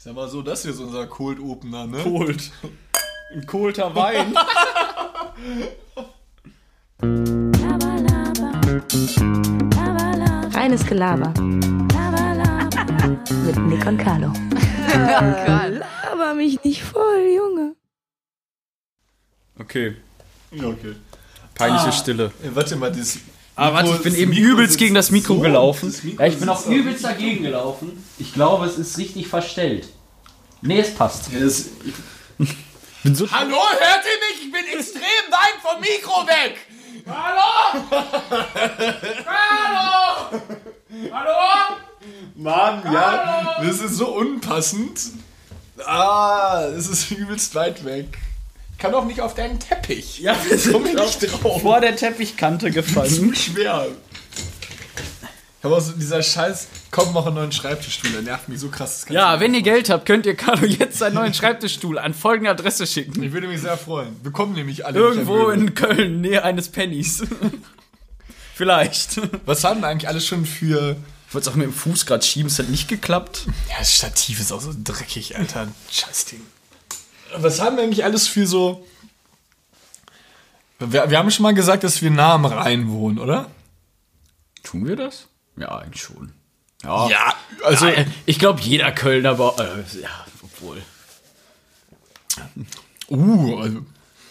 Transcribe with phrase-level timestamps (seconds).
[0.00, 2.02] Ich sag mal so, das hier ist unser Cold Opener, ne?
[2.02, 2.50] Cold.
[3.34, 4.34] Ein kohlter Wein.
[10.54, 11.34] Reines Gelaber.
[13.44, 14.32] Mit Nick und Carlo.
[14.88, 17.76] Laber mich nicht voll, Junge.
[19.58, 19.96] Okay.
[20.50, 20.94] Ja, okay.
[21.54, 22.32] Peinliche Stille.
[22.42, 23.18] Ey, warte mal, das.
[23.60, 25.92] Ah, warte, ich bin eben Mikro übelst gegen das Mikro so, gelaufen.
[25.92, 28.02] das Mikro Ja, ich bin auch übelst dagegen gelaufen.
[28.18, 29.86] Ich glaube, es ist richtig verstellt.
[30.62, 31.30] Nee, es passt.
[31.30, 31.66] Ja, das,
[32.38, 32.48] ich,
[33.02, 34.46] bin so Hallo, hört ihr mich?
[34.46, 36.56] Ich bin extrem weit vom Mikro weg!
[37.06, 37.84] Hallo!
[39.26, 40.40] Hallo!
[41.12, 41.76] Hallo!
[42.36, 45.00] Mann, ja, das ist so unpassend.
[45.84, 48.16] Ah, es ist übelst weit weg.
[48.80, 50.20] Ich kann doch nicht auf deinen Teppich.
[50.20, 51.60] Ja, wir sind Komm ich nicht drauf.
[51.60, 53.10] vor der Teppichkante gefallen.
[53.14, 53.88] Zu schwer.
[55.58, 58.70] Ich habe auch so dieser Scheiß, komm, mach einen neuen Schreibtischstuhl, der nervt mich so
[58.70, 59.04] krass.
[59.10, 62.86] Ja, wenn ihr Geld habt, könnt ihr Carlo jetzt seinen neuen Schreibtischstuhl an folgende Adresse
[62.86, 63.22] schicken.
[63.22, 64.16] Ich würde mich sehr freuen.
[64.22, 64.98] Wir kommen nämlich alle.
[64.98, 67.22] Irgendwo in Köln, nähe eines Pennys.
[68.54, 69.20] Vielleicht.
[69.44, 70.96] Was haben wir eigentlich alles schon für.
[71.28, 73.42] Ich wollte es auch mit dem Fuß gerade schieben, es hat nicht geklappt.
[73.68, 75.68] Ja, das Stativ ist auch so dreckig, Alter.
[75.90, 76.40] Scheißding.
[77.36, 78.86] Was haben wir eigentlich alles für so.
[80.78, 83.50] Wir, wir haben schon mal gesagt, dass wir nah am Rhein wohnen, oder?
[84.62, 85.26] Tun wir das?
[85.56, 86.32] Ja, eigentlich schon.
[86.82, 87.86] Ja, Ja, also.
[87.86, 90.08] also ich glaube, jeder Kölner, aber äh, ja,
[90.42, 90.80] obwohl.
[93.10, 93.86] Uh, also.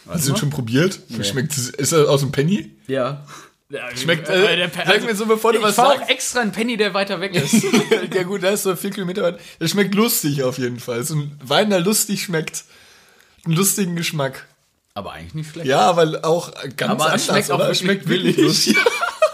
[0.07, 0.99] Hast du schon probiert?
[1.09, 1.69] Wie Schmeckt es?
[1.69, 2.71] Ist das aus dem Penny?
[2.87, 3.23] Ja.
[3.95, 6.01] Schmeckt, äh, äh, der Pe- sag mir so, bevor du ich was sagst.
[6.01, 7.63] auch extra einen Penny, der weiter weg ist.
[8.15, 9.39] ja gut, da ist so vier Kilometer weit.
[9.59, 11.03] Das schmeckt lustig auf jeden Fall.
[11.03, 12.63] So ein Wein, der lustig schmeckt.
[13.45, 14.45] Einen lustigen Geschmack.
[14.93, 15.67] aber eigentlich nicht schlecht.
[15.67, 17.65] Ja, weil auch ganz Aber anders, schmeckt auch oder?
[17.65, 18.75] wirklich schmeckt billig.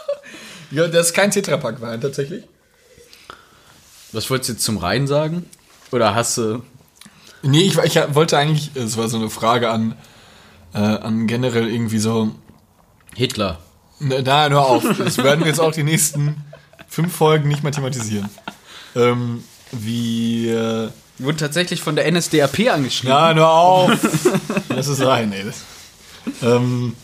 [0.72, 2.44] ja, das ist kein Tetrapack-Wein tatsächlich.
[4.11, 5.50] Was wolltest du jetzt zum Rhein sagen?
[5.92, 6.64] Oder hast du.
[7.42, 9.95] Nee, ich, ich wollte eigentlich, es war so eine Frage an,
[10.73, 12.31] äh, an generell irgendwie so,
[13.14, 13.60] Hitler.
[13.99, 14.83] Ne, Nein, hör auf.
[14.98, 16.43] Das werden wir jetzt auch die nächsten
[16.87, 18.30] fünf Folgen nicht mehr thematisieren.
[18.95, 20.49] Ähm, wie.
[20.49, 20.89] Äh,
[21.20, 23.17] Wurde tatsächlich von der NSDAP angeschnitten.
[23.17, 23.92] nein, hör auf.
[24.70, 25.45] Das ist rein, ey.
[26.42, 26.95] Ähm,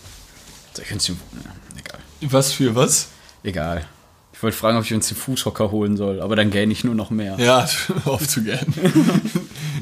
[0.75, 1.13] Da kannst du.
[1.13, 1.99] Ja, egal.
[2.21, 3.07] was für was?
[3.43, 3.85] Egal.
[4.33, 6.95] Ich wollte fragen, ob ich uns den Fußhocker holen soll, aber dann gähne ich nur
[6.95, 7.35] noch mehr.
[7.39, 7.69] Ja,
[8.05, 8.73] auf zu gern.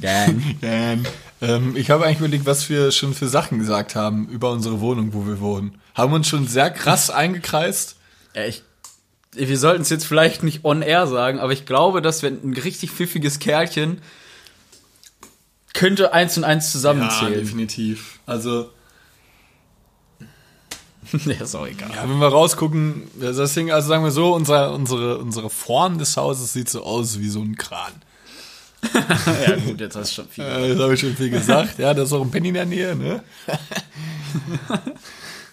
[0.02, 0.58] Gern.
[0.62, 1.08] gern.
[1.42, 5.14] Ähm, ich habe eigentlich überlegt, was wir schon für Sachen gesagt haben über unsere Wohnung,
[5.14, 5.80] wo wir wohnen.
[5.96, 7.96] Haben uns schon sehr krass eingekreist.
[8.36, 8.64] Ja, ich,
[9.34, 12.54] wir sollten es jetzt vielleicht nicht on air sagen, aber ich glaube, dass wenn ein
[12.54, 14.02] richtig pfiffiges Kerlchen
[15.74, 17.34] könnte eins und eins zusammenzählen.
[17.34, 18.20] definitiv.
[18.26, 18.70] Also,
[21.26, 21.90] Ja, ist auch egal.
[21.96, 26.70] Ja, wenn wir rausgucken, also sagen wir so, unsere, unsere, unsere Form des Hauses sieht
[26.70, 27.94] so aus wie so ein Kran.
[29.48, 30.44] Ja, gut, jetzt hast du schon viel.
[30.46, 31.80] Äh, das habe ich schon viel gesagt.
[31.80, 33.24] Ja, da ist auch ein Penny in der Nähe, ne?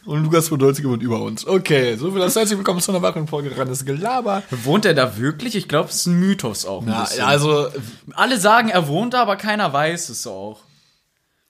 [0.06, 1.44] Und Lukas Podolski wohnt über uns.
[1.47, 4.44] Okay, so viel das herzlich willkommen zu einer weiteren Folge Randes Gelaber.
[4.50, 5.56] Wohnt er da wirklich?
[5.56, 6.87] Ich glaube, es ist ein Mythos auch.
[6.87, 7.25] Ein bisschen.
[7.25, 7.69] also,
[8.15, 10.61] Alle sagen, er wohnt da, aber keiner weiß es auch.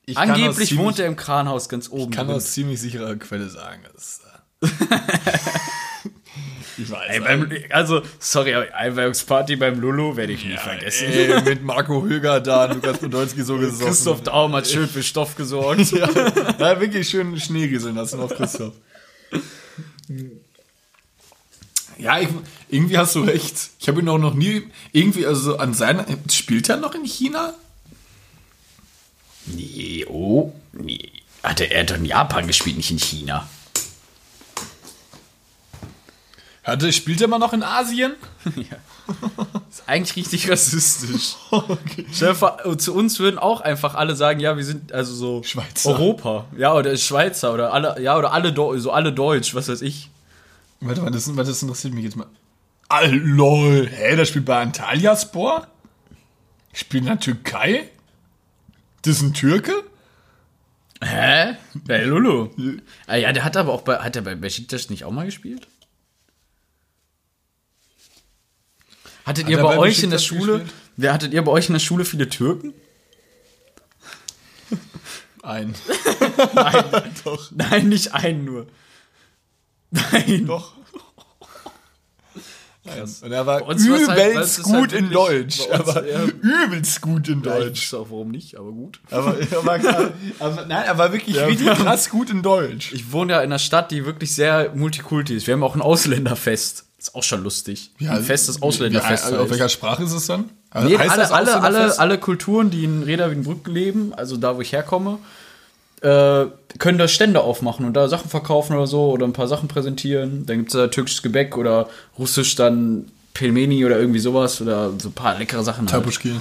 [0.07, 2.09] ich Angeblich ziemlich, wohnt er im Kranhaus ganz oben.
[2.11, 2.35] kann drin.
[2.37, 3.81] aus ziemlich sicherer Quelle sagen.
[3.93, 4.21] Das,
[4.61, 5.41] äh, ich weiß.
[7.07, 11.07] Ey, beim, also, sorry, aber Einweihungsparty beim Lulu werde ich nie vergessen.
[11.07, 13.87] Ey, mit Marco Höger da, Lukas Podolski so gesoffen.
[13.87, 15.91] Christoph Daum hat schön für Stoff gesorgt.
[15.91, 16.07] ja,
[16.59, 18.73] ja, wirklich schön Schnee rieseln lassen auf Christoph.
[21.97, 22.29] Ja, ich,
[22.69, 23.55] irgendwie hast du recht.
[23.79, 26.05] Ich habe ihn auch noch nie irgendwie, also an seiner.
[26.31, 27.55] Spielt er noch in China?
[29.47, 30.53] Nee, oh.
[30.73, 31.09] Nee.
[31.41, 33.47] Hat er, er hat doch in Japan gespielt, nicht in China.
[36.67, 38.13] Hatte, spielt er mal noch in Asien?
[39.69, 41.35] Ist eigentlich richtig rassistisch.
[42.19, 45.43] Dir vor, äh, zu uns würden auch einfach alle sagen, ja, wir sind also so
[45.43, 45.91] Schweizer.
[45.91, 46.45] Europa.
[46.57, 50.09] Ja, oder Schweizer oder alle, ja, oder alle, Deu- so alle Deutsch, was weiß ich.
[50.81, 52.27] Warte mal, das, das interessiert mich jetzt mal.
[52.89, 53.87] Ah, lol.
[53.89, 55.67] Hä, der spielt bei Antalyaspor?
[56.73, 57.89] Spielt in der Türkei?
[59.03, 59.71] Das ist ein Türke?
[61.01, 61.55] Hä?
[61.85, 62.49] Bei Lulu.
[63.07, 65.67] Ah, ja, der hat aber auch bei, hat er bei Besiktas nicht auch mal gespielt?
[69.27, 70.65] Hattet Hat ihr bei euch in der Schule,
[70.95, 72.73] wer hattet ihr bei euch in der Schule viele Türken?
[75.43, 75.75] Ein.
[76.55, 76.83] Nein,
[77.25, 77.51] Doch.
[77.55, 78.67] nein, nicht einen nur.
[79.91, 80.45] Nein.
[80.45, 80.73] Doch.
[83.21, 85.59] Und er war halt- übelst ist gut halt in wirklich- Deutsch.
[85.69, 86.23] Er war ja.
[86.23, 87.93] übelst gut in Ja, ich Deutsch.
[87.93, 89.01] auch warum nicht, aber gut.
[89.11, 89.79] Aber, er war,
[90.39, 92.93] aber nein, er war wirklich richtig krass gut in Deutsch.
[92.93, 95.47] Ich wohne ja in einer Stadt, die wirklich sehr multikulti ist.
[95.47, 96.85] Wir haben auch ein Ausländerfest.
[96.97, 97.91] Ist auch schon lustig.
[97.99, 99.23] ein festes Ausländerfest.
[99.23, 100.49] Wie, also auf welcher Sprache ist es dann?
[100.71, 104.57] Also Nee, heißt alle, alle, alle, alle Kulturen, die in Reda Wiedenbrück leben, also da,
[104.57, 105.19] wo ich herkomme,
[106.01, 106.45] äh,
[106.79, 110.45] können da Stände aufmachen und da Sachen verkaufen oder so oder ein paar Sachen präsentieren.
[110.45, 115.09] Dann gibt es da türkisches Gebäck oder russisch dann Pelmeni oder irgendwie sowas oder so
[115.09, 115.81] ein paar leckere Sachen.
[115.81, 115.89] Halt.
[115.89, 116.33] Tapuschki.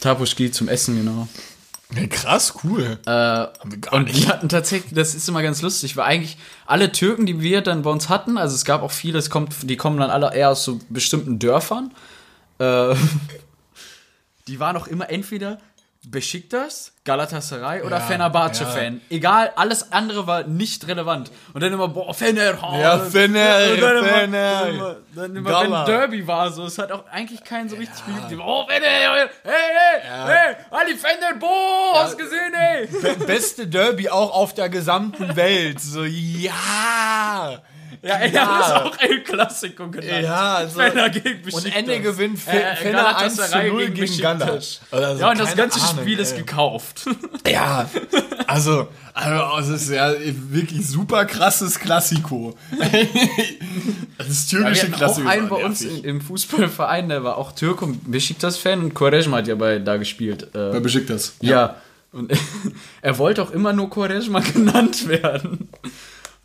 [0.00, 1.26] Tapuschki zum Essen, genau.
[1.94, 2.98] Ja, krass, cool.
[3.06, 3.46] Äh,
[3.94, 4.22] und nicht.
[4.22, 6.36] wir hatten tatsächlich, das ist immer ganz lustig, weil eigentlich
[6.66, 9.70] alle Türken, die wir dann bei uns hatten, also es gab auch viele, es kommt,
[9.70, 11.92] die kommen dann alle eher aus so bestimmten Dörfern.
[12.58, 12.94] Äh,
[14.48, 15.60] die waren auch immer entweder
[16.08, 19.00] Besiktas, Galatasaray oder Ja, Fenerbahce-Fan.
[19.10, 21.32] Egal, alles andere war nicht relevant.
[21.52, 24.60] Und dann immer, boah, Fener, oh, Ja, Fener, und dann immer, Fener.
[24.62, 28.04] Dann immer, dann immer wenn Derby war, so, es hat auch eigentlich keinen so richtig
[28.06, 28.30] geliebt.
[28.30, 32.86] Die, Oh, Fener, hey, hey, hey, Ali Fener, boah, hast gesehen, ey.
[33.26, 35.80] Beste Derby auch auf der gesamten Welt.
[35.80, 37.62] So, ja.
[38.02, 40.22] Ja, er hat es auch El Clasico genannt.
[40.22, 41.64] Ja, also- Fener gegen Besiktas.
[41.64, 44.38] Und Ende gewinnt Fe Äh, Fener 1 zu Galatasaray 0 gegen Besiktas.
[44.38, 44.78] Galasch.
[44.92, 46.38] Oder so, Ja, und das ganze Ahnung, Spiel ist ey.
[46.38, 47.06] gekauft.
[47.48, 47.88] Ja,
[48.48, 50.12] also, also es ist ja
[50.50, 52.56] wirklich super krasses Klassiko.
[54.18, 55.28] das türkische auch Klassiko.
[55.28, 56.04] einen ist bei auch uns nervig.
[56.04, 60.44] im Fußballverein, der war auch Türk und Besiktas-Fan und Quaresma hat ja bei, da gespielt.
[60.54, 61.34] Äh, Bei Besiktas.
[61.40, 61.76] ja.
[62.12, 62.32] Und
[63.02, 65.68] er wollte auch immer nur Quaresma genannt werden.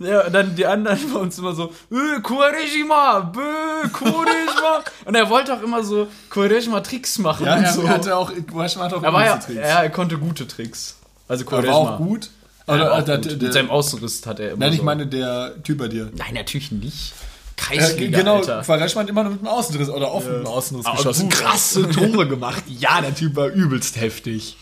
[0.02, 4.84] Ja, und dann die anderen bei uns immer so, äh, Quaresma, bö, Quaresma.
[5.06, 7.88] und er wollte auch immer so Quaresma-Tricks machen Ja, und er so.
[7.90, 9.76] hatte auch, Guaschma hat auch er, war ja, gute ja, Tricks.
[9.84, 10.98] er konnte gute Tricks.
[11.28, 11.72] Also Er Quaresma.
[11.74, 12.30] war auch gut.
[12.68, 13.26] Ja, Oder, war auch der, gut.
[13.32, 14.86] der, Mit seinem Ausrüst hat er immer nein, ich so.
[14.86, 16.10] meine der Typ bei dir.
[16.16, 17.12] Nein, natürlich nicht.
[17.12, 18.66] Ja, Kreisliga, genau, Alter.
[18.68, 21.30] Hat immer nur mit dem Außenriss oder offenen Außenriss Ah, geschossen.
[21.30, 21.38] gut.
[21.40, 22.64] Krasse Tore gemacht.
[22.68, 24.58] Ja, der Typ war übelst heftig.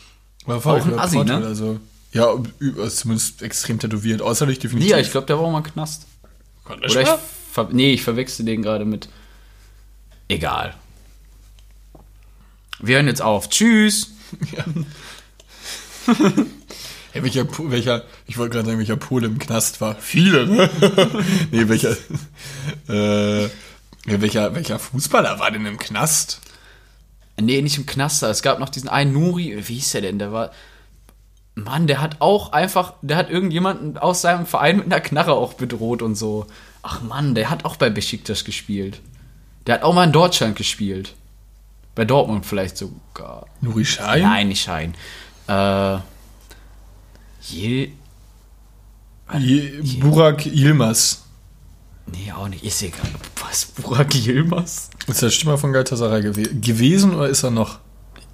[0.46, 1.38] War Auch ein Assi, ne?
[1.38, 1.80] Oder so.
[2.12, 2.36] Ja,
[2.90, 4.22] zumindest extrem tätowiert.
[4.22, 4.90] Äußerlich definitiv.
[4.90, 6.08] Ja, ich glaube, der war auch mal im Knast.
[6.66, 7.08] Oder ich
[7.52, 9.10] ver nee, ich verwechsel den gerade mit.
[10.28, 10.76] Egal.
[12.80, 13.50] Wir hören jetzt auf.
[13.50, 14.12] Tschüss.
[17.12, 19.96] Hey, welcher, welcher, ich wollte gerade sagen, welcher Pole im Knast war.
[19.96, 20.70] Viele, ne?
[21.52, 21.98] nee, welcher,
[22.88, 23.50] äh, ja,
[24.06, 26.40] welcher, welcher Fußballer war denn im Knast?
[27.42, 28.22] Nee, nicht im Knast.
[28.22, 29.58] Es gab noch diesen einen Nuri.
[29.68, 30.20] Wie hieß der denn?
[30.20, 30.52] Der war.
[31.64, 32.94] Mann, der hat auch einfach.
[33.02, 36.48] Der hat irgendjemanden aus seinem Verein mit einer Knarre auch bedroht und so.
[36.82, 39.02] Ach Mann, der hat auch bei Besiktas gespielt.
[39.68, 41.14] Der hat auch mal in Deutschland gespielt.
[41.96, 43.46] Bei Dortmund vielleicht sogar.
[43.62, 44.22] Nuri Schein?
[44.22, 44.96] Nein, nicht Schein.
[45.48, 45.98] Äh.
[47.42, 47.92] Je.
[49.38, 51.24] Je, Burak Yilmaz.
[52.08, 52.64] Nee, auch nicht.
[52.64, 53.02] Ist egal.
[53.42, 53.66] Was?
[53.66, 54.90] Burak Yilmaz?
[55.08, 57.80] Ist der Stürmer von Galatasaray gew gewesen oder ist er noch?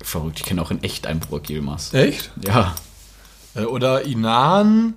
[0.02, 1.94] Verrückt, ich kenne auch in echt einen Burak Yilmaz.
[1.94, 2.32] Echt?
[2.46, 2.76] Ja.
[3.56, 4.94] Äh, Oder Inan?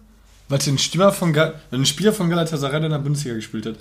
[0.49, 3.77] Was den Stürmer von Gal ein Spieler von Galatasaray, in der Bundesliga gespielt hat.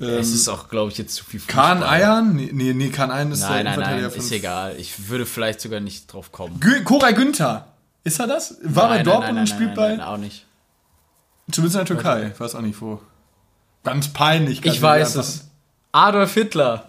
[0.00, 1.94] Ähm, Es ist auch, glaube ich, jetzt zu viel Kahn Fußball.
[1.94, 2.36] Ayan?
[2.36, 4.76] Nee, nee, nee Kahn Ayan ist Nein, der nein, nein, ist egal.
[4.78, 6.60] Ich würde vielleicht sogar nicht drauf kommen.
[6.60, 7.66] Gü Koray Günther.
[8.04, 8.56] Ist er das?
[8.62, 9.88] War bei Nein, Dortmund nein, nein, und nein, spielt bei.
[9.96, 10.46] Nein, auch nicht.
[11.50, 12.30] Zumindest in der Türkei.
[12.32, 13.00] Ich weiß auch nicht wo.
[13.82, 14.64] Ganz peinlich.
[14.64, 15.48] Ich weiß es.
[15.92, 16.86] Adolf Hitler.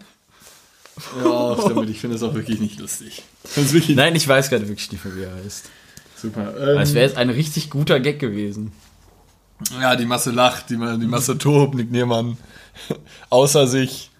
[1.23, 1.89] Ja, stimmt.
[1.89, 3.23] Ich finde es auch wirklich nicht lustig.
[3.55, 5.69] Wirklich Nein, ich weiß gerade wirklich nicht mehr, wie er heißt.
[6.21, 6.53] Super.
[6.55, 8.71] Es Ähm, wäre jetzt ein richtig guter Gag gewesen.
[9.81, 12.37] ja, die Masse lacht, die, die Masse tobt, Nick Niermann.
[13.29, 14.11] Außer sich.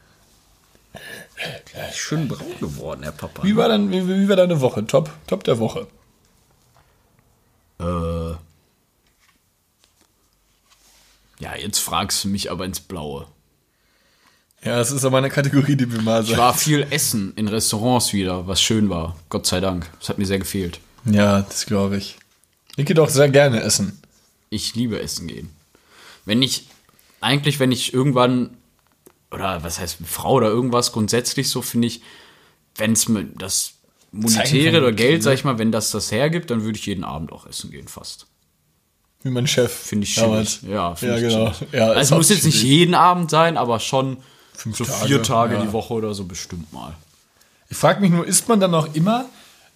[1.93, 3.43] Schön braun geworden, Herr Papa.
[3.43, 4.85] Wie war, dann, wie, wie war deine Woche?
[4.85, 5.87] Top, Top der Woche.
[7.79, 8.31] Äh.
[11.41, 13.27] Ja, jetzt fragst du mich aber ins Blaue.
[14.61, 18.11] Ja, es ist aber eine Kategorie, die wir mal Ich war viel essen in Restaurants
[18.11, 19.15] wieder, was schön war.
[19.29, 19.89] Gott sei Dank.
[19.99, 20.81] Das hat mir sehr gefehlt.
[21.05, 22.17] Ja, das glaube ich.
[22.75, 23.99] Ich gehe doch sehr gerne essen.
[24.49, 25.49] Ich liebe Essen gehen.
[26.25, 26.67] Wenn ich,
[27.21, 28.51] eigentlich, wenn ich irgendwann,
[29.31, 32.01] oder was heißt Frau oder irgendwas, grundsätzlich so finde ich,
[32.75, 33.73] wenn es mir das
[34.11, 37.31] Monetäre oder Geld, sag ich mal, wenn das das hergibt, dann würde ich jeden Abend
[37.31, 38.25] auch essen gehen, fast.
[39.21, 39.71] Wie mein Chef.
[39.71, 40.61] Finde ich chillig.
[40.63, 41.51] Ja, finde Ja, ich genau.
[41.51, 41.73] chillig.
[41.73, 42.69] Ja, also auch muss jetzt nicht chillig.
[42.71, 44.17] jeden Abend sein, aber schon
[44.53, 45.61] Fünf so Tage, vier Tage ja.
[45.61, 46.95] die Woche oder so bestimmt mal.
[47.69, 49.25] Ich frage mich nur, ist man dann noch immer,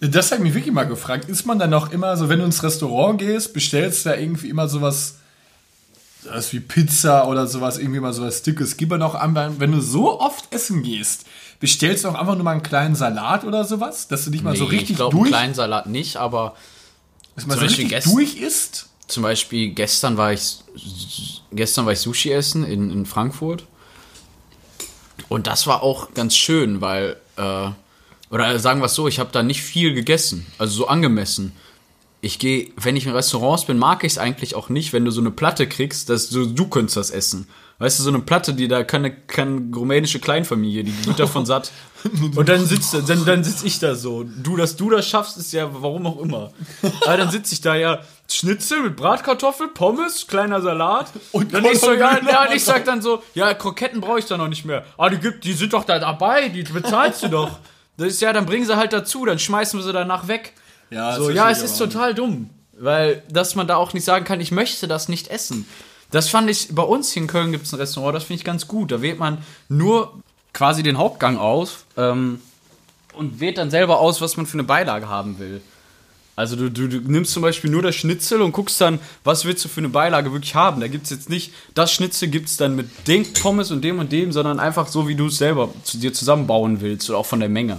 [0.00, 2.62] das hat mich wirklich mal gefragt, ist man dann noch immer so, wenn du ins
[2.62, 5.16] Restaurant gehst, bestellst du da irgendwie immer sowas,
[6.22, 8.76] sowas wie Pizza oder sowas, irgendwie mal sowas Dickes.
[8.76, 11.24] Gib mir noch an, wenn du so oft essen gehst,
[11.60, 14.56] bestellst du auch einfach nur mal einen kleinen Salat oder sowas, dass du dich mal
[14.56, 16.54] so Nee, richtig ich glaube, einen durch, kleinen Salat nicht, aber
[17.36, 18.88] dass man zum so Beispiel richtig gestern- durch isst.
[19.06, 20.60] Zum Beispiel gestern war ich
[21.52, 23.64] gestern war ich Sushi essen in, in Frankfurt
[25.28, 27.68] und das war auch ganz schön, weil äh,
[28.34, 31.52] oder sagen wir es so, ich habe da nicht viel gegessen, also so angemessen.
[32.20, 35.12] ich gehe, wenn ich in Restaurants bin, mag ich es eigentlich auch nicht, wenn du
[35.12, 37.46] so eine Platte kriegst, dass du, du könntest das essen.
[37.78, 41.46] Weißt du, so eine Platte, die da kann eine, kann rumänische Kleinfamilie, die wird davon
[41.46, 41.70] satt.
[42.34, 44.24] Und dann sitzt dann, dann sitz ich da so.
[44.24, 46.52] Du, dass du das schaffst, ist ja warum auch immer.
[47.02, 51.12] Aber dann sitze ich da ja Schnitzel mit Bratkartoffel, Pommes, kleiner Salat.
[51.30, 54.26] Und dann ich so, ja, ja, und ich sag dann so, ja, Kroketten brauche ich
[54.26, 54.84] da noch nicht mehr.
[54.96, 57.58] Ah, die gibt, die sind doch da dabei, die bezahlst du doch.
[57.96, 60.52] Das ist ja, dann bringen sie halt dazu, dann schmeißen wir sie danach weg.
[60.90, 62.50] Ja, So, ja, es ist total dumm.
[62.76, 65.66] Weil, dass man da auch nicht sagen kann, ich möchte das nicht essen.
[66.10, 68.44] Das fand ich, bei uns hier in Köln gibt es ein Restaurant, das finde ich
[68.44, 68.90] ganz gut.
[68.92, 70.20] Da wählt man nur
[70.52, 72.40] quasi den Hauptgang aus ähm,
[73.14, 75.60] und wählt dann selber aus, was man für eine Beilage haben will.
[76.36, 79.64] Also du, du, du nimmst zum Beispiel nur das Schnitzel und guckst dann, was willst
[79.64, 80.80] du für eine Beilage wirklich haben.
[80.80, 83.98] Da gibt es jetzt nicht, das Schnitzel gibt es dann mit dem Pommes und dem
[83.98, 87.26] und dem, sondern einfach so, wie du es selber zu dir zusammenbauen willst oder auch
[87.26, 87.78] von der Menge.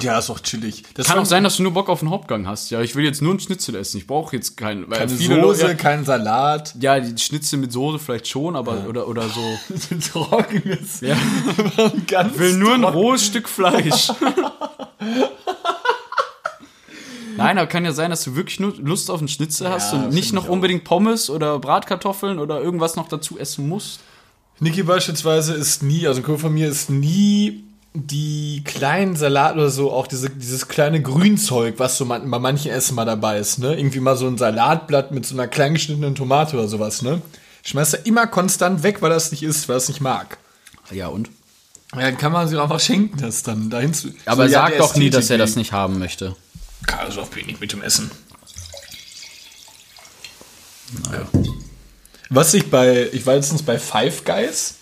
[0.00, 0.82] Ja, ist doch chillig.
[0.94, 2.70] Das Kann auch sein, dass du nur Bock auf einen Hauptgang hast.
[2.70, 3.98] Ja, ich will jetzt nur ein Schnitzel essen.
[3.98, 4.90] Ich brauche jetzt keinen.
[4.90, 6.74] Keine Soße, Leute, kein Salat.
[6.80, 9.58] ja, die Schnitzel mit Soße vielleicht schon, aber oder, oder so.
[10.12, 11.00] Trockenes.
[11.00, 11.16] Ja.
[12.06, 14.12] Ganz Ich will nur ein rohes Stück Fleisch.
[17.38, 20.10] Nein, aber kann ja sein, dass du wirklich nur Lust auf einen Schnitzel hast und
[20.10, 24.00] nicht noch unbedingt Pommes oder Bratkartoffeln oder irgendwas noch dazu essen musst.
[24.60, 27.64] Niki beispielsweise ist nie, also ein Kumpel von mir ist nie
[27.94, 32.70] die kleinen Salat oder so, auch diese, dieses kleine Grünzeug, was so man, bei manchen
[32.70, 33.76] Essen mal dabei ist, ne?
[33.76, 37.22] Irgendwie mal so ein Salatblatt mit so einer klein geschnittenen Tomate oder sowas, ne?
[37.62, 40.38] Schmeißt er immer konstant weg, weil er es nicht isst, weil er es nicht mag.
[40.90, 41.30] Ja, und?
[41.94, 44.08] Ja, dann kann man sich auch einfach schenken, das dann dahin zu.
[44.26, 46.36] Aber so, ja, sag der doch nie, dass er das nicht haben möchte.
[46.96, 48.10] Also auf wenig mit dem Essen.
[51.12, 51.28] Ja.
[52.30, 54.76] Was ich bei, ich war letztens bei Five Guys.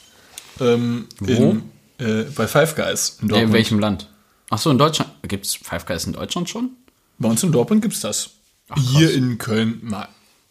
[0.60, 1.32] Ähm, Wo?
[1.32, 4.08] In, äh, bei Five Guys in in welchem Land?
[4.50, 5.10] Ach so, in Deutschland.
[5.22, 6.70] Gibt es Five Guys in Deutschland schon?
[7.18, 8.30] Bei uns in Dortmund gibt's das.
[8.76, 10.08] Hier in Köln mal.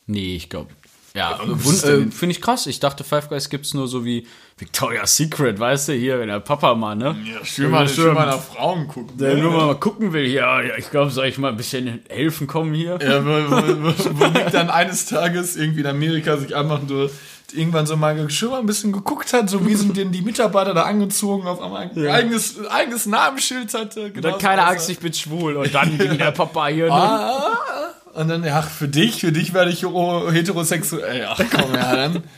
[0.07, 0.71] Nee, ich glaube.
[1.15, 2.67] Ja, denn- äh, finde ich krass.
[2.67, 6.41] Ich dachte, Five Guys gibt's nur so wie Victoria's Secret, weißt du, hier, wenn der
[6.41, 7.15] Papa mal, ne?
[7.43, 9.17] schön mal, schön mal nach Frauen gucken.
[9.17, 12.47] Der nur mal gucken will, ja, ja ich glaube, soll ich mal ein bisschen helfen
[12.47, 12.99] kommen hier?
[13.01, 17.17] Ja, wo, wo, wo, wo Nick dann eines Tages irgendwie in Amerika sich anmachen durfte,
[17.53, 20.73] irgendwann so mal schon mal ein bisschen geguckt hat, so wie sind denn die Mitarbeiter
[20.73, 24.11] da angezogen, auf einmal ein eigenes, eigenes Namensschild hatte.
[24.13, 24.65] Und dann keine.
[24.65, 25.55] Angst, ich bin schwul.
[25.57, 26.91] Und dann ging der Papa hier, ne?
[26.91, 31.25] Ah, und dann, ja, für dich, für dich werde ich heterosexuell.
[31.27, 32.23] Ach komm, ja, dann.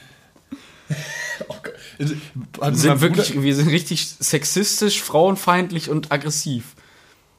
[1.50, 1.74] Oh Gott.
[2.00, 2.19] Sind
[2.53, 6.75] Bruder- wirklich, wir sind richtig sexistisch, frauenfeindlich und aggressiv.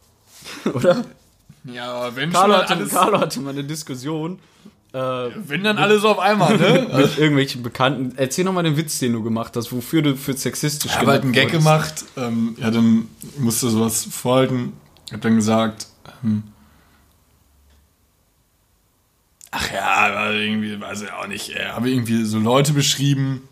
[0.73, 1.05] Oder?
[1.65, 4.39] Ja, aber wenn Carlo schon hatte, alles, Carlo hatte mal eine Diskussion
[4.93, 4.99] äh,
[5.47, 6.89] wenn dann alles auf einmal, ne?
[6.97, 8.15] mit irgendwelchen Bekannten.
[8.17, 11.11] Erzähl noch mal den Witz, den du gemacht hast, wofür du für sexistisch Ich habe
[11.11, 13.07] halt einen Gag gemacht, ähm, ja, dann
[13.39, 14.73] musste sowas vorhalten.
[15.07, 15.89] Ich habe dann gesagt,
[16.25, 16.45] ähm,
[19.51, 23.49] ach ja, irgendwie, weiß ich auch nicht, äh, habe irgendwie so Leute beschrieben,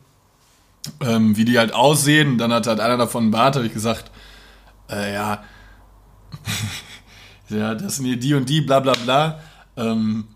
[1.01, 2.39] ähm, wie die halt aussehen.
[2.39, 4.11] Dann hat halt einer davon einen Bart, habe ich gesagt,
[4.91, 5.43] äh, ja,
[7.49, 9.41] ja, das sind hier die und die, bla bla bla.
[9.77, 10.29] Ähm,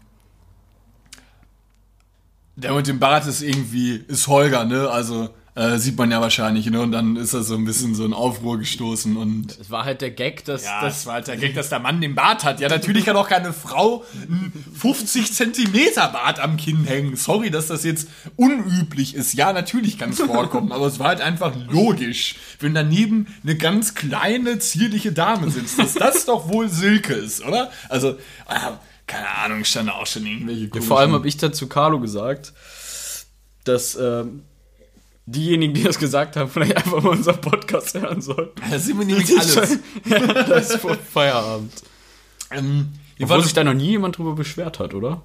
[2.57, 4.91] der mit dem Bart ist irgendwie, ist Holger, ne?
[4.91, 6.81] Also äh, sieht man ja wahrscheinlich, ne?
[6.81, 10.01] Und dann ist da so ein bisschen so ein Aufruhr gestoßen und Es war halt
[10.01, 12.61] der Gag, dass ja, das war halt der Gag, dass der Mann den Bart hat.
[12.61, 17.15] Ja, natürlich kann auch keine Frau einen 50 Zentimeter Bart am Kinn hängen.
[17.15, 19.35] Sorry, dass das jetzt unüblich ist.
[19.35, 23.95] Ja, natürlich kann es vorkommen, aber es war halt einfach logisch, wenn daneben eine ganz
[23.95, 27.71] kleine, zierliche Dame sitzt, dass das doch wohl Silke ist, oder?
[27.91, 31.67] Also, ah, keine Ahnung, stand da auch schon irgendwelche komischen- Vor allem habe ich dazu
[31.67, 32.53] Carlo gesagt,
[33.65, 34.45] dass ähm,
[35.31, 38.49] diejenigen, die das gesagt haben, vielleicht einfach mal unseren Podcast hören sollen.
[38.69, 39.79] Da sind wir nämlich alles.
[40.09, 41.73] ja, das ist vor Feierabend.
[42.51, 42.89] Ähm,
[43.21, 45.23] Obwohl sich da noch nie jemand drüber beschwert hat, oder?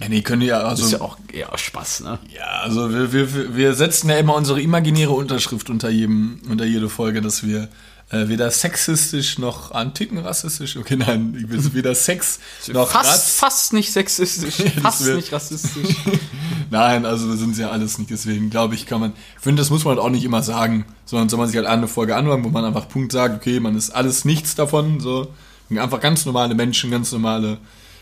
[0.00, 2.18] ja, nee, können ja, also, ist ja auch eher Spaß, ne?
[2.34, 6.88] Ja, also wir, wir, wir setzen ja immer unsere imaginäre Unterschrift unter jedem, unter jede
[6.88, 7.68] Folge, dass wir
[8.10, 12.40] äh, weder sexistisch noch antiken rassistisch, okay, nein, ich bin weder Sex
[12.72, 13.30] noch Fast, Rass.
[13.30, 15.96] fast nicht sexistisch, fast nicht rassistisch.
[16.72, 19.70] Nein, also wir sind ja alles nicht, deswegen glaube ich, kann man, ich finde, das
[19.70, 22.44] muss man halt auch nicht immer sagen, sondern soll man sich halt eine Folge anhören,
[22.44, 25.32] wo man einfach Punkt sagt, okay, man ist alles nichts davon, so.
[25.70, 27.58] Einfach ganz normale Menschen, ganz normale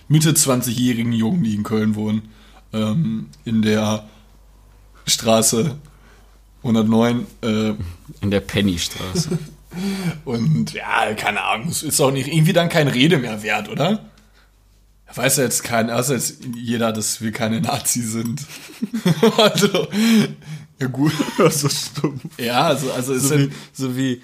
[0.08, 2.30] Mitte 20-jährigen Jungen, die in Köln wohnen,
[2.72, 4.06] ähm, in der
[5.06, 5.76] Straße
[6.62, 7.74] 109, äh,
[8.20, 9.38] In der Pennystraße.
[10.24, 14.00] Und ja, keine Ahnung, es ist auch nicht irgendwie dann kein Rede mehr wert, oder?
[15.14, 18.42] Weiß ja jetzt kein, also jetzt jeder, dass wir keine Nazi sind.
[19.38, 19.88] also,
[20.78, 21.12] ja gut.
[21.38, 22.20] Das ist dumm.
[22.36, 24.22] Ja, also, also ist So ja, wie, so wie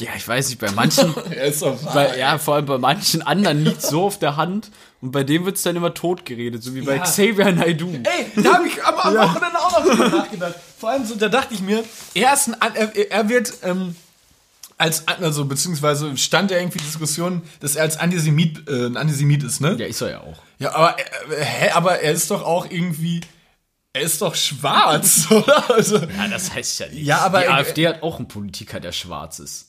[0.00, 1.94] Ja, ich weiß nicht, bei manchen, Er ist doch wahr.
[1.94, 5.44] bei, ja, vor allem bei manchen anderen liegt so auf der Hand und bei dem
[5.46, 7.02] wird's dann immer tot geredet, so wie bei Ja.
[7.02, 7.90] Xavier Naidoo.
[7.92, 10.54] Ey, da habe ich am, am Wochenende auch noch drüber nachgedacht.
[10.78, 11.82] Vor allem so, da dachte ich mir,
[12.14, 13.96] er, ist ein, er, er wird ähm,
[14.78, 19.60] als, also beziehungsweise stand ja irgendwie Diskussion, dass er als Antisemit, äh, ein Antisemit ist,
[19.60, 19.76] ne?
[19.78, 20.38] Ja, ist er ja auch.
[20.58, 23.20] Ja, aber, äh, hä, aber er ist doch auch irgendwie,
[23.92, 25.70] er ist doch schwarz, oder?
[25.70, 27.02] Also, Ja, das heißt ja nicht.
[27.04, 29.66] Ja, aber- Die AfD hat auch einen Politiker, der schwarz ist.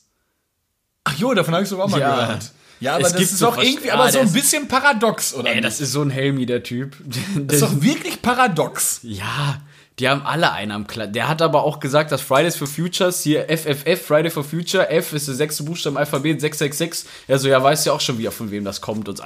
[1.04, 2.14] ach jo, davon habe ich sogar auch mal Ja.
[2.20, 2.52] gehört.
[2.78, 5.48] Ja, aber Es das ist so doch irgendwie, aber so der ein bisschen paradox, oder?
[5.50, 5.64] Ey, nicht?
[5.66, 6.96] das ist so ein Helmi, der Typ.
[7.36, 9.00] Das ist doch wirklich paradox.
[9.02, 9.60] Ja,
[10.00, 11.06] die haben alle einen am Klar.
[11.06, 15.12] Der hat aber auch gesagt, dass Fridays for Futures, hier FFF, Friday for Future, F
[15.12, 17.08] ist der sechste Buchstabe im Alphabet, 666.
[17.28, 19.08] Er so, ja, weißt ja auch schon wieder, von wem das kommt.
[19.08, 19.24] Und so,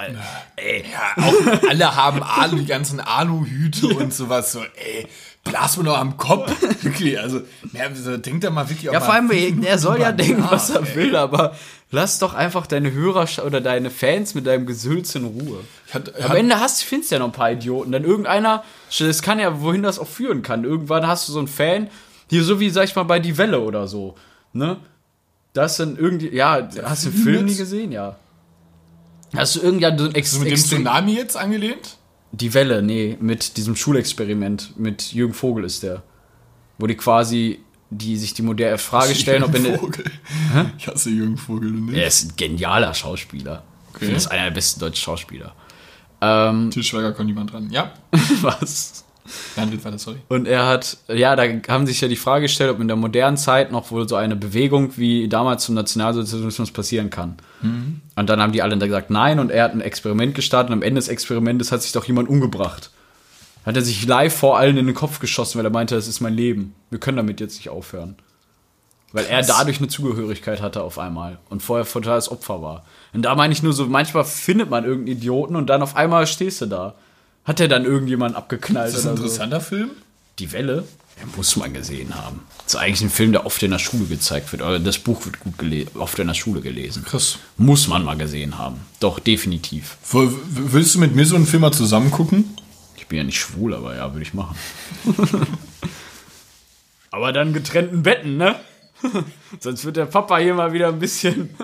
[0.57, 4.51] ey, Ja, auch alle haben Alu, die ganzen Aluhüte und sowas.
[4.51, 5.07] So, ey,
[5.45, 6.51] blas mir noch am Kopf.
[6.83, 7.87] Wirklich, also, ja,
[8.17, 9.31] denkt da mal wirklich Ja, vor allem,
[9.63, 10.95] er soll ja denken, nach, was er ey.
[10.95, 11.55] will, aber
[11.91, 15.59] lass doch einfach deine Hörer oder deine Fans mit deinem Gesülz in Ruhe.
[15.93, 17.91] Hat, Am hat, Ende hast, findest du ja noch ein paar Idioten.
[17.93, 18.63] Dann irgendeiner,
[18.99, 20.63] das kann ja, wohin das auch führen kann.
[20.65, 21.89] Irgendwann hast du so einen Fan,
[22.29, 24.15] hier so wie, sag ich mal, bei Die Welle oder so,
[24.51, 24.77] ne?
[25.53, 28.17] Das dann irgendwie, ja, hast du den Film nie gesehen, ja.
[29.35, 31.97] Hast du irgendwann so ein Ex so mit dem Extrem- Tsunami jetzt angelehnt?
[32.37, 36.03] Die Welle, nee, mit diesem Schulexperiment, mit Jürgen Vogel ist der.
[36.77, 40.03] Wo die quasi, die sich die moderne Frage stellen, ob in der, Vogel.
[40.77, 41.97] Ich hasse Jürgen Vogel nicht.
[41.97, 43.63] Er ist ein genialer Schauspieler.
[43.93, 44.11] Okay.
[44.11, 45.55] das ist einer der besten deutschen Schauspieler.
[46.19, 47.69] Ähm, Til Schweiger kommt niemand dran.
[47.71, 47.93] Ja,
[48.41, 49.05] was?
[49.55, 50.17] dann geht weiter, sorry.
[50.27, 53.37] Und er hat, ja, da haben sich ja die Frage gestellt, ob in der modernen
[53.37, 57.37] Zeit noch wohl so eine Bewegung wie damals zum Nationalsozialismus passieren kann.
[58.15, 60.81] Und dann haben die alle gesagt, nein, und er hat ein Experiment gestartet und am
[60.81, 62.91] Ende des Experimentes hat sich doch jemand umgebracht.
[63.65, 66.21] Hat er sich live vor allen in den Kopf geschossen, weil er meinte, das ist
[66.21, 66.75] mein Leben.
[66.89, 68.15] Wir können damit jetzt nicht aufhören.
[69.11, 72.85] Weil er dadurch eine Zugehörigkeit hatte auf einmal und vorher totales Opfer war.
[73.13, 76.27] Und da meine ich nur so, manchmal findet man irgendeinen Idioten und dann auf einmal
[76.27, 76.95] stehst du da.
[77.43, 79.23] Hat er dann irgendjemand abgeknallt Ist das ein oder so?
[79.23, 79.91] interessanter Film?
[80.39, 80.83] Die Welle?
[81.17, 82.41] Ja, muss man gesehen haben.
[82.65, 84.61] Das ist eigentlich ein Film, der oft in der Schule gezeigt wird.
[84.63, 87.03] Oder das Buch wird gut gele- oft in der Schule gelesen.
[87.05, 87.37] Krass.
[87.57, 88.79] Muss man mal gesehen haben.
[88.99, 89.97] Doch, definitiv.
[90.11, 92.55] W- Willst du mit mir so einen Film mal zusammen gucken?
[92.97, 94.55] Ich bin ja nicht schwul, aber ja, würde ich machen.
[97.11, 98.55] aber dann getrennten Betten, ne?
[99.59, 101.49] Sonst wird der Papa hier mal wieder ein bisschen.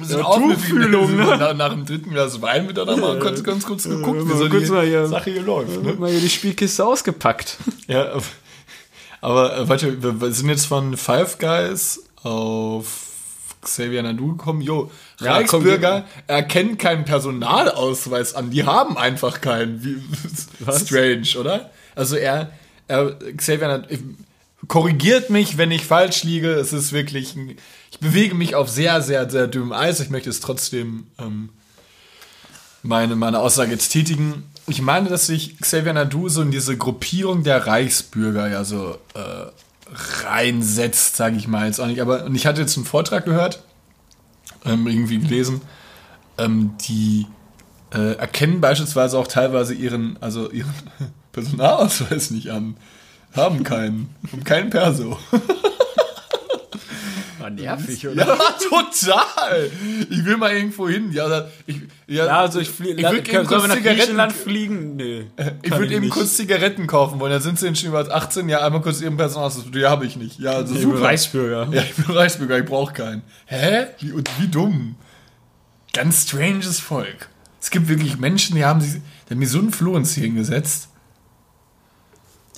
[0.00, 1.36] So Ja, Tuchfühlung, ne?
[1.36, 4.48] nach, nach dem dritten Glas Wein wird dann mal ganz, ganz kurz geguckt, wie so
[4.48, 5.82] kurz die mal hier- Sache hier läuft.
[5.82, 5.92] Ne?
[5.92, 7.58] mal hier die Spielkiste ausgepackt.
[7.88, 8.10] Ja,
[9.22, 13.12] aber äh, warte, wir wir sind jetzt von Five Guys auf
[13.62, 14.60] Xavier Nadu gekommen.
[14.60, 18.50] Jo, Ja, Reichsbürger erkennen keinen Personalausweis an.
[18.50, 19.82] Die haben einfach keinen.
[19.82, 20.02] Wie,
[20.72, 21.70] strange, oder?
[21.94, 22.50] Also er,
[22.88, 23.86] er Xavier Nadu,
[24.68, 26.50] korrigiert mich, wenn ich falsch liege.
[26.50, 27.56] Es ist wirklich, ein,
[27.90, 30.00] ich bewege mich auf sehr, sehr, sehr dünnem Eis.
[30.00, 31.50] Ich möchte es trotzdem ähm,
[32.82, 34.44] meine, meine Aussage jetzt tätigen.
[34.72, 40.24] Ich meine, dass sich Xavier Nadu so in diese Gruppierung der Reichsbürger ja so äh,
[40.24, 42.00] reinsetzt, sage ich mal jetzt auch nicht.
[42.00, 43.64] Aber und ich hatte jetzt einen Vortrag gehört,
[44.64, 45.60] ähm, irgendwie gelesen,
[46.38, 47.26] ähm, die
[47.92, 50.72] äh, erkennen beispielsweise auch teilweise ihren, also ihren
[51.32, 52.78] Personalausweis nicht an.
[53.36, 54.08] Haben keinen.
[54.32, 55.18] Haben keinen Perso.
[57.42, 58.26] War nervig, oder?
[58.26, 58.36] Ja,
[58.68, 59.70] total.
[60.08, 61.12] Ich will mal irgendwo hin.
[61.12, 61.76] Ja, ich,
[62.06, 63.00] ja, Ja, also ich fliege.
[63.00, 64.96] ich würd eben kurz Zigaretten, fliegen?
[64.96, 65.26] Nee.
[65.62, 66.12] ich würde eben nicht.
[66.14, 67.32] kurz Zigaretten kaufen wollen.
[67.32, 68.48] Da sind sie schon über 18.
[68.48, 69.64] Ja, einmal kurz ihren Personalausweis.
[69.74, 70.38] Ja, habe ich nicht.
[70.38, 70.92] Ja, also Ich bin.
[70.96, 71.68] Reichsbürger.
[71.72, 73.22] Ja, ich bin Reichsbürger, ich brauche keinen.
[73.46, 73.86] Hä?
[73.98, 74.96] Wie, und wie dumm.
[75.92, 77.28] Ganz stranges Volk.
[77.60, 80.34] Es gibt wirklich Menschen, die haben sich, die haben mir so einen Floh ins Hirn
[80.36, 80.88] gesetzt.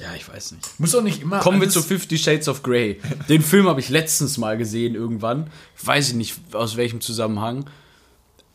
[0.00, 0.80] Ja, ich weiß nicht.
[0.80, 1.38] Muss doch nicht immer.
[1.38, 3.00] Kommen wir zu Fifty Shades of Grey.
[3.28, 5.50] Den Film habe ich letztens mal gesehen irgendwann.
[5.82, 7.66] Weiß ich nicht aus welchem Zusammenhang.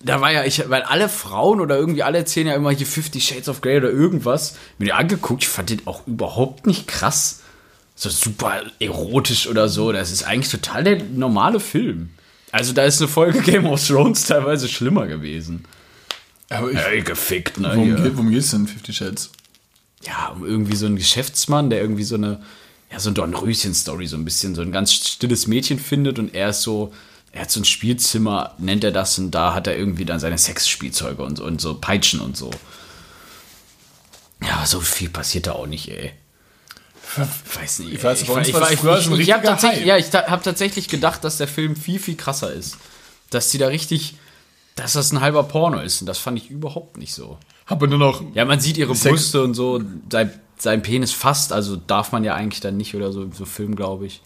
[0.01, 3.19] Da war ja, ich, weil alle Frauen oder irgendwie alle erzählen ja immer hier Fifty
[3.19, 4.57] Shades of Grey oder irgendwas.
[4.77, 7.41] Mir den angeguckt, ich fand den auch überhaupt nicht krass.
[7.95, 9.91] So super erotisch oder so.
[9.91, 12.11] Das ist eigentlich total der normale Film.
[12.51, 15.65] Also da ist eine Folge Game of Thrones teilweise schlimmer gewesen.
[16.49, 17.71] Aber ich, Ey, gefickt, ne?
[17.75, 19.31] worum, geht, worum geht's denn, Fifty Shades?
[20.05, 22.41] Ja, um irgendwie so einen Geschäftsmann, der irgendwie so eine,
[22.91, 26.49] ja, so ein Dornröschen-Story, so ein bisschen, so ein ganz stilles Mädchen findet und er
[26.49, 26.93] ist so,
[27.31, 30.37] er hat so ein Spielzimmer, nennt er das, und da hat er irgendwie dann seine
[30.37, 32.49] Sexspielzeuge und so, und so Peitschen und so.
[34.41, 36.13] Ja, so viel passiert da auch nicht, ey.
[37.17, 37.93] Ich weiß nicht.
[37.93, 40.11] Ich weiß, bei uns ich, war ich, früher ich, ich, ich habe tatsächlich, ja, ich
[40.13, 42.77] habe tatsächlich gedacht, dass der Film viel, viel krasser ist.
[43.31, 44.15] Dass die da richtig,
[44.75, 46.01] dass das ein halber Porno ist.
[46.01, 47.37] Und das fand ich überhaupt nicht so.
[47.69, 48.23] Habe nur noch.
[48.33, 52.23] Ja, man sieht ihre Sex- Brüste und so, sein, sein Penis fast, also darf man
[52.23, 54.21] ja eigentlich dann nicht oder so, so Film, glaube ich.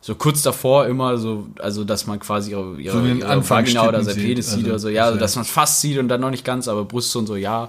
[0.00, 3.86] So kurz davor immer so, also dass man quasi ihre, ihre, So ihre Anfang Vagina
[3.86, 6.08] oder sein Penis sieht also, oder so, ja, also, dass man es fast sieht und
[6.08, 7.68] dann noch nicht ganz, aber Brüste und so, ja.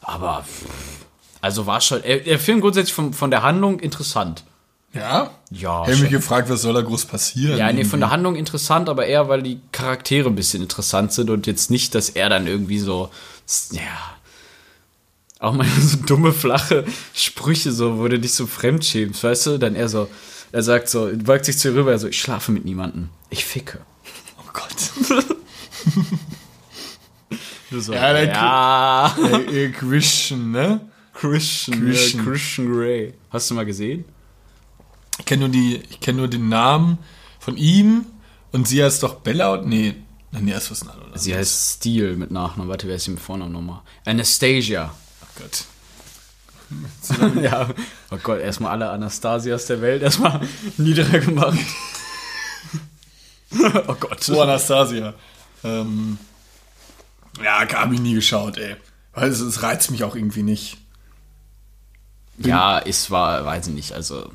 [0.00, 0.44] Aber,
[1.40, 4.42] also war schon, äh, der Film grundsätzlich von, von der Handlung interessant.
[4.92, 5.30] Ja?
[5.50, 7.56] Ja, Ich habe mich gefragt, was soll da groß passieren?
[7.56, 11.30] Ja, nee, von der Handlung interessant, aber eher, weil die Charaktere ein bisschen interessant sind
[11.30, 13.08] und jetzt nicht, dass er dann irgendwie so,
[13.70, 13.80] ja,
[15.42, 19.58] auch mal so dumme, flache Sprüche, so, wo du dich so fremdschämst, weißt du?
[19.58, 20.08] Dann er so,
[20.52, 23.80] er sagt so, beugt sich zu ihr rüber, so, ich schlafe mit niemandem, ich ficke.
[24.38, 25.26] Oh Gott.
[27.70, 29.16] Du so, Ja, der ja,
[29.50, 30.80] ey, Christian, ne?
[31.14, 32.24] Christian, Christian.
[32.24, 32.24] Christian.
[32.24, 33.14] Christian Grey.
[33.30, 34.04] Hast du mal gesehen?
[35.18, 36.98] Ich kenne nur, die- ich kenn nur den Namen
[37.38, 38.04] von ihm
[38.50, 39.66] und sie heißt doch Bella und.
[39.66, 39.94] Nee,
[40.32, 41.22] nee, erst was anderes.
[41.24, 42.68] Sie heißt Steel mit Nachnamen.
[42.68, 43.80] Warte, wer ist sie mit Vornamen nochmal?
[44.04, 44.94] Anastasia.
[45.36, 45.64] Oh Gott.
[47.42, 47.68] ja,
[48.10, 50.40] oh Gott, erstmal alle Anastasias der Welt erstmal
[50.76, 51.58] niedriger gemacht.
[53.88, 54.22] oh Gott.
[54.22, 55.14] So, Anastasia.
[55.64, 56.18] Ähm,
[57.42, 58.76] ja, habe ich nie geschaut, ey.
[59.14, 60.78] Weil es, es reizt mich auch irgendwie nicht.
[62.38, 64.32] Ja, es war, weiß ich nicht, also.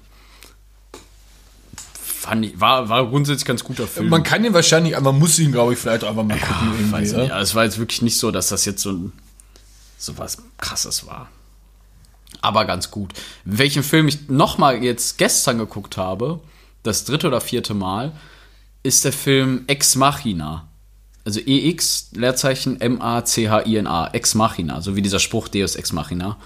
[1.91, 4.09] Fand ich, war, war grundsätzlich ganz guter Film.
[4.09, 6.71] Man kann ihn wahrscheinlich, aber man muss ihn, glaube ich, vielleicht auch einfach mal gucken.
[6.73, 7.23] Irgendwie, weiß ich ja?
[7.23, 7.31] nicht.
[7.31, 9.13] Also, es war jetzt wirklich nicht so, dass das jetzt so, ein,
[9.97, 11.29] so was krasses war.
[12.41, 13.13] Aber ganz gut.
[13.45, 16.39] Welchen Film ich nochmal jetzt gestern geguckt habe,
[16.83, 18.13] das dritte oder vierte Mal,
[18.83, 20.67] ist der Film Ex Machina.
[21.25, 26.37] Also EX, Leerzeichen M-A-C-H-I-N-A, Ex Machina, so wie dieser Spruch Deus Ex Machina.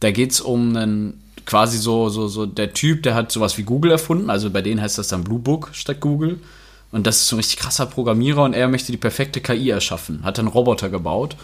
[0.00, 3.62] Da geht es um einen, quasi so, so, so, der Typ, der hat sowas wie
[3.62, 6.40] Google erfunden, also bei denen heißt das dann Blue Book statt Google.
[6.92, 10.24] Und das ist so ein richtig krasser Programmierer und er möchte die perfekte KI erschaffen.
[10.24, 11.36] Hat einen Roboter gebaut.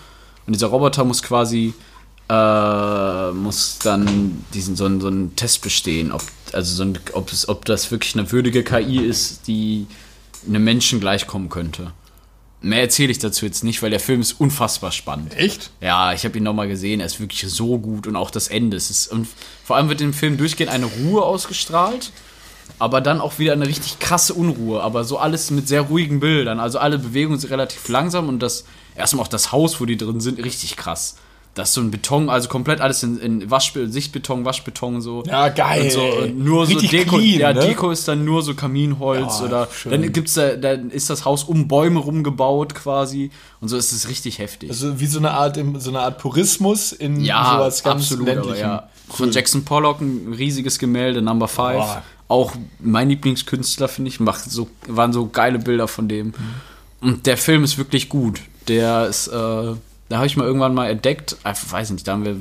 [0.49, 1.75] Und dieser Roboter muss quasi,
[2.31, 6.23] äh, muss dann diesen, so, einen, so einen Test bestehen, ob,
[6.55, 9.87] also so ein, ob, es, ob das wirklich eine würdige KI ist, die
[10.47, 11.93] einem Menschen gleichkommen könnte.
[12.63, 15.37] Mehr erzähle ich dazu jetzt nicht, weil der Film ist unfassbar spannend.
[15.37, 15.71] Echt?
[15.83, 18.79] Ja, ich habe ihn nochmal gesehen, er ist wirklich so gut und auch das Ende.
[18.79, 19.29] Es ist, und
[19.65, 22.11] vor allem wird im Film durchgehend eine Ruhe ausgestrahlt,
[22.79, 26.59] aber dann auch wieder eine richtig krasse Unruhe, aber so alles mit sehr ruhigen Bildern.
[26.59, 28.65] Also alle Bewegungen sind relativ langsam und das,
[28.99, 31.17] erstmal auch das Haus, wo die drin sind, richtig krass.
[31.55, 35.25] Das ist so ein Beton, also komplett alles in, in Waschbe Sichtbeton, Waschbeton so.
[35.27, 37.17] Ja, geil, Und so, und nur so Richtig Deko.
[37.17, 37.61] clean, ja, ne?
[37.61, 39.91] Deko ist dann nur so Kaminholz Ja, oder schön.
[39.91, 44.09] dann gibt's da, dann ist das Haus um Bäume rumgebaut quasi und so ist es
[44.09, 44.71] richtig heftig.
[44.71, 48.61] Also wie so eine Art, so eine Art Purismus in Ja, sowas ganz absolut, ländlichen.
[48.61, 48.89] ja.
[49.09, 51.73] Von Jackson Pollock ein riesiges Gemälde, Number 5.
[51.73, 52.03] Boah.
[52.29, 56.35] Auch mein Lieblingskünstler, finde ich, macht so, waren so geile Bilder von dem.
[57.01, 58.41] Und der Film ist wirklich gut.
[58.69, 62.25] Der ist, äh, da habe ich mal irgendwann mal entdeckt, ich weiß nicht, da haben
[62.25, 62.37] wir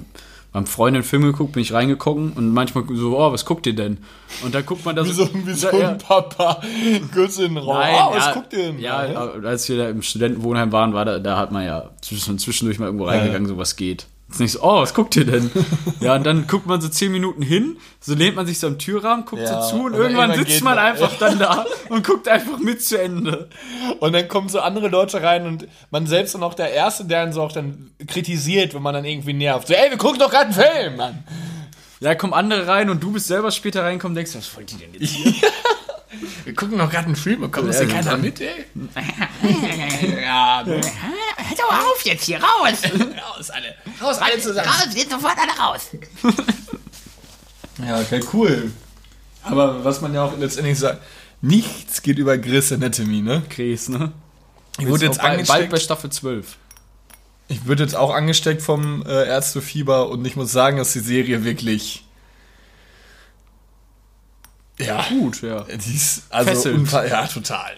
[0.54, 4.00] beim Freundin Film geguckt, bin ich reingekommen und manchmal so, oh, was guckt ihr denn?
[4.44, 5.26] Und dann guckt man da Wie so.
[5.26, 6.62] so, wie so da, ja, ein Papa.
[7.14, 7.78] Kurz in den Raum.
[7.78, 8.80] Nein, ah, was ja, guckt ihr denn?
[8.80, 12.40] Ja, äh, als wir da im Studentenwohnheim waren, war da, da hat man ja zwischen,
[12.40, 14.08] zwischendurch mal irgendwo reingegangen, so was geht.
[14.30, 15.50] Jetzt nicht so, oh, was guckt ihr denn?
[16.02, 18.78] ja, und dann guckt man so zehn Minuten hin, so lehnt man sich so am
[18.78, 20.86] Türrahmen, guckt Ja, so zu und und irgendwann irgendwann sitzt man man.
[20.86, 23.48] einfach dann da und guckt einfach mit zu Ende.
[24.02, 27.24] Und dann kommen so andere Leute rein und man selbst dann auch der Erste, der
[27.24, 29.70] dann so auch dann kritisiert, wenn man dann irgendwie nervt.
[29.70, 31.24] So, ey, wir gucken doch gerade einen Film, Mann.
[32.02, 34.80] Ja, kommen andere rein und du bist selber später reinkommen und denkst, was wollt ihr
[34.80, 35.34] denn jetzt hier?
[36.46, 38.66] Wir gucken doch gerade einen Film und kommt Ja, ja, keiner dann- mit, ey.
[39.42, 42.82] Hör doch auf jetzt hier, raus!
[43.38, 43.76] Raus, alle.
[44.02, 44.68] Raus, alle zusammen.
[44.68, 45.90] Raus, jetzt sofort alle raus!
[47.86, 48.72] Ja, okay, cool.
[49.44, 51.02] Aber was man ja auch letztendlich sagt,
[51.42, 53.44] nichts geht über Grey's Anatomy, ne?
[53.50, 54.12] Kries, ne?
[54.80, 56.58] Ich wurde jetzt Auch bald, bei angesteckt, Staffel 12.
[57.48, 61.44] ich wurde jetzt auch angesteckt vom äh, Ärztefieber und ich muss sagen, dass die Serie
[61.44, 62.04] wirklich
[64.80, 65.62] ja, Gut, ja.
[65.64, 67.74] die ist also unfall, ja, total.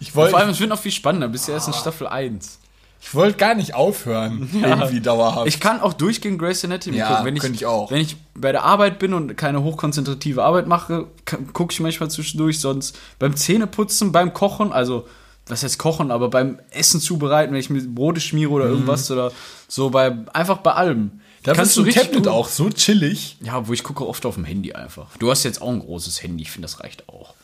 [0.00, 2.57] Ich Vor allem, es wird noch viel spannender, bis erst in Staffel 1.
[3.00, 5.46] ich wollte gar nicht aufhören, irgendwie dauerhaft.
[5.46, 7.24] Ich kann auch durchgehend Grey's Anatomy Ja, gucken.
[7.26, 7.90] Wenn ich, könnte ich auch.
[7.90, 11.06] Wenn ich bei der Arbeit bin und keine hochkonzentrative Arbeit mache,
[11.52, 12.60] gucke ich manchmal zwischendurch.
[12.60, 15.06] Sonst beim Zähneputzen, beim Kochen, also
[15.46, 19.32] was heißt Kochen, aber beim Essen zubereiten, wenn ich mir Brote schmiere oder irgendwas oder
[19.66, 21.20] so, bei einfach bei allem.
[21.42, 23.38] da Kannst du richtig Tablet auch so chillig.
[23.42, 25.16] Ja, wo ich gucke oft auf dem Handy einfach.
[25.18, 27.34] Du hast jetzt auch ein großes Handy, ich finde, das reicht auch.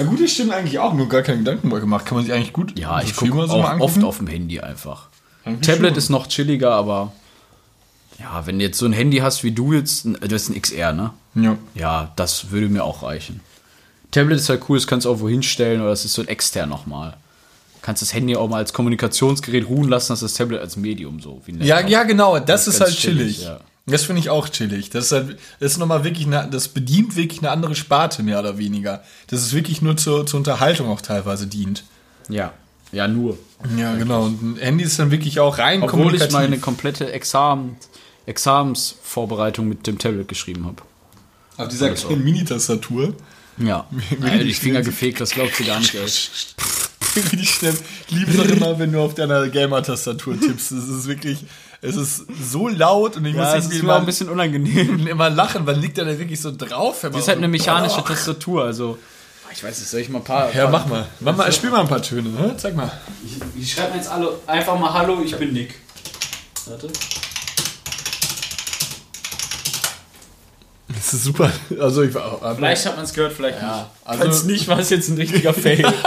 [0.00, 2.06] Ja gut, das stimmt eigentlich auch, nur gar keine Gedanken mal gemacht.
[2.06, 5.08] Kann man sich eigentlich gut Ja, ich gucke so auch oft auf dem Handy einfach.
[5.44, 5.98] Eigentlich Tablet schon.
[5.98, 7.12] ist noch chilliger, aber
[8.18, 10.92] ja, wenn du jetzt so ein Handy hast wie du jetzt, du hast ein XR,
[10.92, 11.10] ne?
[11.34, 11.56] Ja.
[11.74, 13.40] Ja, das würde mir auch reichen.
[14.10, 16.28] Tablet ist halt cool, das kannst du auch wohin stellen oder das ist so ein
[16.28, 17.16] extern nochmal.
[17.82, 21.20] Kannst das Handy auch mal als Kommunikationsgerät ruhen lassen, das ist das Tablet als Medium
[21.20, 21.40] so.
[21.60, 23.36] Ja, ja, genau, das, Das ist ist halt chillig.
[23.36, 23.60] chillig, ja.
[23.90, 24.90] Das finde ich auch chillig.
[24.90, 28.38] Das ist, halt, das ist nochmal wirklich, eine, das bedient wirklich eine andere Sparte, mehr
[28.40, 29.02] oder weniger.
[29.28, 31.84] Das ist wirklich nur zur, zur Unterhaltung auch teilweise dient.
[32.28, 32.52] Ja.
[32.92, 33.38] Ja, nur.
[33.76, 34.24] Ja, genau.
[34.24, 37.76] Und ein Handy ist dann wirklich auch rein Obwohl ich meine komplette Examen,
[38.26, 40.82] Examensvorbereitung mit dem Tablet geschrieben habe.
[41.56, 43.14] Auf dieser kleinen Mini-Tastatur.
[43.58, 43.86] Ja.
[44.22, 46.06] Alter, die Finger gefegt, das glaubst du gar nicht, ey.
[47.30, 47.74] Wie schnell.
[48.08, 50.72] Ich liebe es auch immer, wenn du auf deiner Gamer-Tastatur tippst.
[50.72, 51.44] Es ist wirklich,
[51.82, 55.06] es ist so laut und ich Ja, muss es irgendwie ist immer, ein bisschen unangenehm.
[55.06, 56.98] immer lachen, weil liegt er da wirklich so drauf.
[57.02, 58.98] Das ist halt so- eine mechanische Tastatur, also.
[59.52, 60.54] Ich weiß nicht, soll ich mal ein paar.
[60.54, 61.06] Ja, mach mal.
[61.18, 62.54] Mach mal, spiel mal ein paar Töne, ne?
[62.56, 62.90] Zeig mal.
[63.24, 65.74] Ich, ich schreibe jetzt alle einfach mal Hallo, ich bin Nick.
[66.66, 66.88] Warte.
[70.88, 71.50] Das ist super.
[71.80, 73.72] Also ich war aber- Vielleicht hat man es gehört, vielleicht nicht.
[74.04, 75.84] also- Falls nicht, war es jetzt ein richtiger Fail.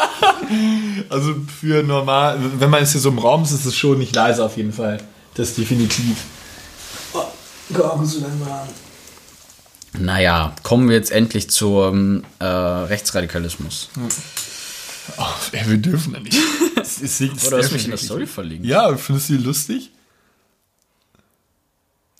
[1.09, 4.15] Also für normal, wenn man jetzt hier so im Raum ist, ist es schon nicht
[4.15, 4.97] leise auf jeden Fall.
[5.35, 6.17] Das definitiv.
[9.93, 13.89] naja, kommen wir jetzt endlich zum äh, Rechtsradikalismus.
[15.17, 16.37] Oh, ey, wir dürfen da nicht.
[16.75, 18.65] Das ist, ist Oder hast du mich in der Story verlinkt?
[18.65, 19.91] Ja, findest du die lustig?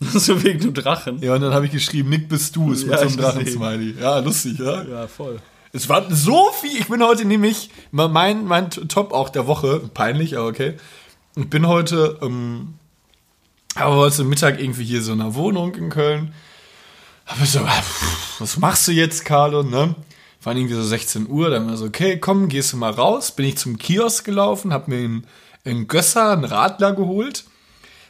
[0.00, 1.20] so wegen dem Drachen.
[1.20, 3.96] Ja, und dann habe ich geschrieben, Nick bist du, ist mit Ja, so einem Drachen-Smiley.
[4.00, 4.82] Ja, lustig, ja?
[4.84, 5.40] Ja, voll.
[5.72, 6.80] Es war so viel.
[6.80, 10.74] Ich bin heute nämlich, mein, mein Top auch der Woche, peinlich, aber okay.
[11.36, 12.74] Ich bin heute, ähm,
[13.74, 16.34] aber heute Mittag irgendwie hier so in einer Wohnung in Köln.
[17.26, 17.82] Aber so, ah,
[18.38, 19.94] was machst du jetzt, Carlo, ne?
[20.42, 23.32] War irgendwie so 16 Uhr, dann war so, okay, komm, gehst du mal raus.
[23.32, 25.24] Bin ich zum Kiosk gelaufen, hab mir in,
[25.64, 27.44] in Gösser einen Radler geholt.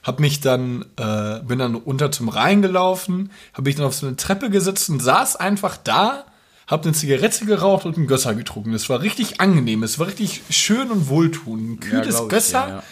[0.03, 4.07] Hab mich dann, äh, bin dann unter zum Rhein gelaufen, hab mich dann auf so
[4.07, 6.27] eine Treppe gesetzt und saß einfach da,
[6.66, 8.72] hab eine Zigarette geraucht und einen Gösser getrunken.
[8.72, 11.70] Das war richtig angenehm, es war richtig schön und wohltuend.
[11.70, 12.83] Ein kühles ich Gösser, dir, ja.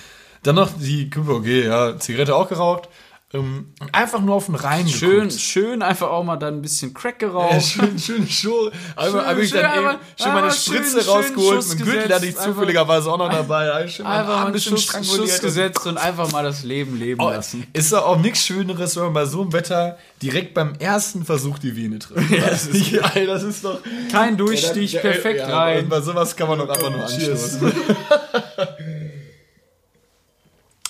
[0.42, 2.88] Dann noch die, okay, ja, Zigarette auch geraucht.
[3.34, 5.40] Ähm, einfach nur auf den Rhein Schön, geguckt.
[5.40, 7.54] schön einfach auch mal dann ein bisschen Crack geraucht.
[7.54, 7.60] Ja,
[7.96, 8.70] schön, schön.
[8.94, 11.68] Einmal Schön, habe ich schön, dann eben aber- schön meine aber Spritze schön, rausgeholt.
[11.70, 13.72] Mit Gürtel hatte ich zufälligerweise auch noch dabei.
[13.72, 15.06] Ein schön Einfach mal ein bisschen Schuss.
[15.16, 17.66] Schuss gesetzt und einfach mal das Leben leben Oh, lassen.
[17.72, 21.58] ist doch auch nichts Schöneres, wenn man bei so einem Wetter direkt beim ersten Versuch
[21.58, 22.30] die Vene trifft.
[22.30, 22.92] ja, das ist,
[23.26, 23.78] das ist doch.
[24.10, 25.88] Kein Durchstich, Ja, perfekt ja, rein.
[25.88, 27.72] Bei sowas kann man doch einfach nur anstoßen.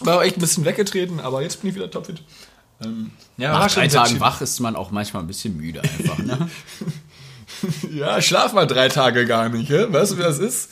[0.05, 2.23] War echt ein bisschen weggetreten, aber jetzt bin ich wieder topfit.
[2.83, 6.19] Ähm, ja, Nach drei Tagen wach ist man auch manchmal ein bisschen müde einfach.
[6.19, 6.49] Ne?
[7.93, 9.87] Ja, schlaf mal drei Tage gar nicht, hä?
[9.89, 10.71] Weißt du, wie das ist?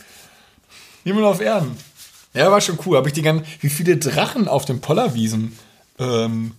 [1.05, 1.77] Niemand auf Erden.
[2.35, 2.97] Ja, war schon cool.
[2.97, 5.57] Habe ich die ganzen, wie viele Drachen auf den Pollerwiesen?
[5.99, 6.53] Ähm,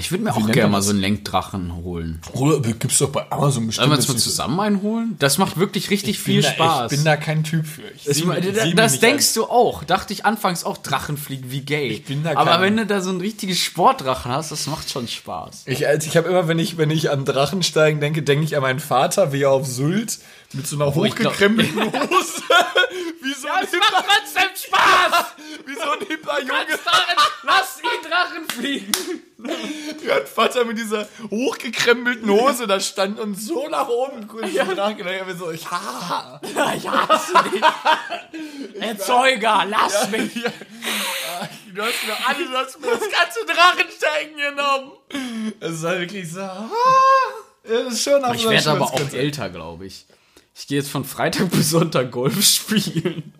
[0.00, 0.86] Ich würde mir Wie auch gerne mal das?
[0.86, 2.20] so einen Lenkdrachen holen.
[2.32, 3.74] oder gibt's doch bei Amazon bestimmt.
[3.84, 5.16] Sollen wir uns mal zusammen einholen?
[5.18, 6.92] Das macht wirklich richtig viel da, Spaß.
[6.92, 7.82] Ich bin da kein Typ für.
[7.94, 9.84] Ich das seh mich- das nicht denkst du auch.
[9.84, 11.88] Dachte ich anfangs auch, Drachen fliegen wie gay.
[11.88, 14.90] Ich bin da Aber kein- wenn du da so ein richtiges Sportdrachen hast, das macht
[14.90, 15.64] schon Spaß.
[15.66, 18.62] Ich, also ich habe immer, wenn ich, wenn ich an Drachensteigen denke, denke ich an
[18.62, 20.18] meinen Vater, wie er auf Sylt
[20.52, 22.42] mit so einer ich hochgekrempelten Hose,
[23.22, 25.26] wie so ein hipper, trotzdem Spaß!
[25.66, 26.78] wie so ein hipper Junge,
[27.42, 28.92] Lass die Drachen fliegen!
[29.38, 34.64] mein Vater mit dieser hochgekrempelten Hose, da stand und so nach oben geguckt, ja.
[34.64, 36.40] nachgedacht, ich hab mir so, ja,
[36.76, 38.82] Ich hasse dich!
[38.82, 40.34] Erzeuger, lass mich!
[40.34, 40.50] ja.
[41.72, 44.92] Du hast mir alle, du hast mir das ganze Drachensteigen genommen.
[45.60, 46.68] Es ist halt wirklich so, ah,
[47.62, 50.06] das ist schon Ich werde aber auch älter, glaube ich.
[50.60, 53.32] Ich gehe jetzt von Freitag bis Sonntag Golf spielen.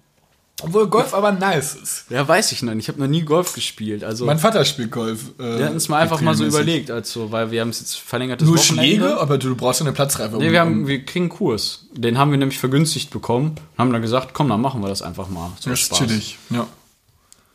[0.62, 2.04] Obwohl Golf aber nice ist.
[2.10, 2.84] Ja, weiß ich noch nicht.
[2.84, 4.04] Ich habe noch nie Golf gespielt.
[4.04, 5.32] Also, Mein Vater spielt Golf.
[5.38, 7.98] Äh, wir hatten es mal einfach mal so überlegt, also, weil wir haben es jetzt
[7.98, 8.84] verlängertes Nur Wochenende.
[8.84, 10.36] Schläge, aber du brauchst ja eine Platzreife.
[10.36, 11.86] Nee, wir, haben, wir kriegen einen Kurs.
[11.94, 13.54] Den haben wir nämlich vergünstigt bekommen.
[13.78, 15.50] Haben dann gesagt, komm, dann machen wir das einfach mal.
[15.60, 16.38] So Das ist chillig.
[16.50, 16.66] Ja.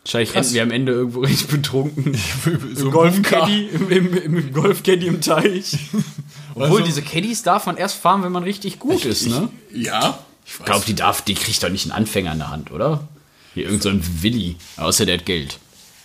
[0.05, 0.45] Wahrscheinlich Krass.
[0.47, 2.15] enden wir am Ende irgendwo richtig betrunken.
[2.75, 5.77] so Im Golfcaddy, im, im, im Golfcaddy im Teich.
[6.55, 9.49] Obwohl, Also- diese Caddies darf man erst fahren, wenn man richtig gut ist, ne?
[9.73, 10.19] Ja.
[10.45, 13.07] Ich glaube, die darf, die kriegt doch nicht einen Anfänger in der Hand, oder?
[13.55, 14.57] Hier irgend so ein Willi.
[14.77, 15.57] Außer der hat Geld.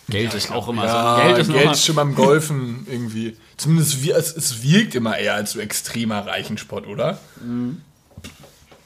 [0.08, 1.22] Geld ist auch immer Ja, so.
[1.22, 3.36] Geld Geld ist, ist, noch schon beim Golfen irgendwie.
[3.58, 7.20] Zumindest wir, es, es wirkt immer eher als so extremer Reichensport, oder?
[7.44, 7.82] Mhm.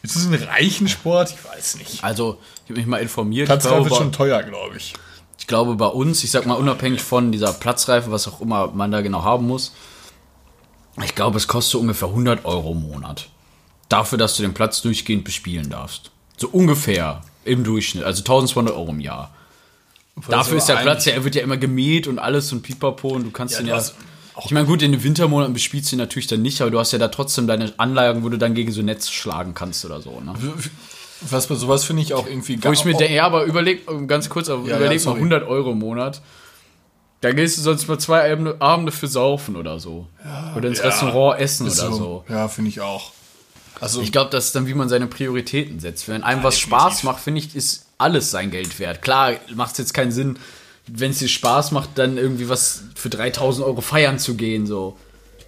[0.05, 1.31] Ist es ein Reichensport?
[1.31, 2.05] Ich weiß nicht.
[2.05, 3.47] Also, ich habe mich mal informiert.
[3.47, 4.93] Platzreife glaube, ist schon teuer, glaube ich.
[5.39, 8.91] ich glaube, bei uns, ich sag mal, unabhängig von dieser Platzreife, was auch immer man
[8.91, 9.73] da genau haben muss,
[11.03, 13.29] ich glaube, es kostet ungefähr 100 Euro im Monat.
[13.89, 16.11] Dafür, dass du den Platz durchgehend bespielen darfst.
[16.37, 18.05] So ungefähr im Durchschnitt.
[18.05, 19.35] Also 1200 Euro im Jahr.
[20.29, 23.25] Dafür ist der Platz ja, er wird ja immer gemäht und alles und pipapo und
[23.25, 23.83] du kannst Ja, den du ja.
[24.45, 26.99] Ich meine, gut, in den Wintermonaten bespielst du natürlich dann nicht, aber du hast ja
[26.99, 30.21] da trotzdem deine Anlagen, wo du dann gegen so Netz schlagen kannst oder so.
[30.21, 30.35] Ne?
[31.31, 34.29] Was bei sowas finde ich auch irgendwie Wo ich mir denke, ja, aber überleg, ganz
[34.29, 35.17] kurz, aber Ja, überleg ja, mal sorry.
[35.19, 36.21] 100 Euro im Monat.
[37.21, 40.07] Da gehst du sonst mal zwei Abende, Abende für saufen oder so.
[40.57, 42.25] oder ins Restaurant essen oder so.
[42.29, 43.13] Ja, finde ich auch.
[43.81, 46.09] Also, Ich glaube, das ist dann, wie man seine Prioritäten setzt.
[46.09, 46.79] Wenn einem was definitiv.
[46.81, 49.01] Spaß macht, finde ich, ist alles sein Geld wert.
[49.01, 50.39] Klar, macht es jetzt keinen Sinn,
[50.87, 54.67] wenn es dir Spaß macht, dann irgendwie was für 3000 Euro feiern zu gehen.
[54.67, 54.97] So.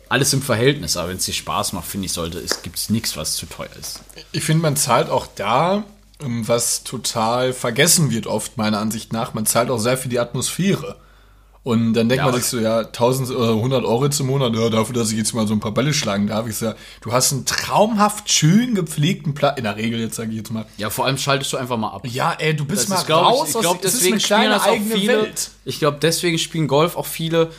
[0.08, 3.16] Alles im Verhältnis, aber wenn es dir Spaß macht, finde ich, sollte es gibt nichts,
[3.16, 4.00] was zu teuer ist.
[4.32, 5.84] ich finde, man zahlt auch da,
[6.22, 10.20] ähm, was total vergessen wird oft, meiner Ansicht nach, man zahlt auch sehr für die
[10.20, 10.96] Atmosphäre.
[11.66, 14.70] Und dann denkt Ja, man sich so, ja, 1000 oder 100 Euro zum Monat, ja,
[14.70, 16.46] dafür, dass ich jetzt mal so ein paar Bälle schlagen darf.
[16.46, 20.36] Ich sag, du hast einen traumhaft schön gepflegten Platz, in der Regel jetzt sage ich
[20.36, 20.64] jetzt mal.
[20.76, 22.06] Ja, vor allem schaltest du einfach mal ab.
[22.06, 24.50] Ja, ey, du bist Das mal ist, glaub raus ich, ich aus- glaube, deswegen spielen
[24.50, 25.22] das auch viele.
[25.22, 25.50] Welt.
[25.64, 27.50] Ich glaube, deswegen spielen Golf auch viele,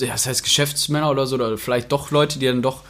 [0.00, 2.82] das heißt Geschäftsmänner oder so, oder vielleicht doch Leute, die dann doch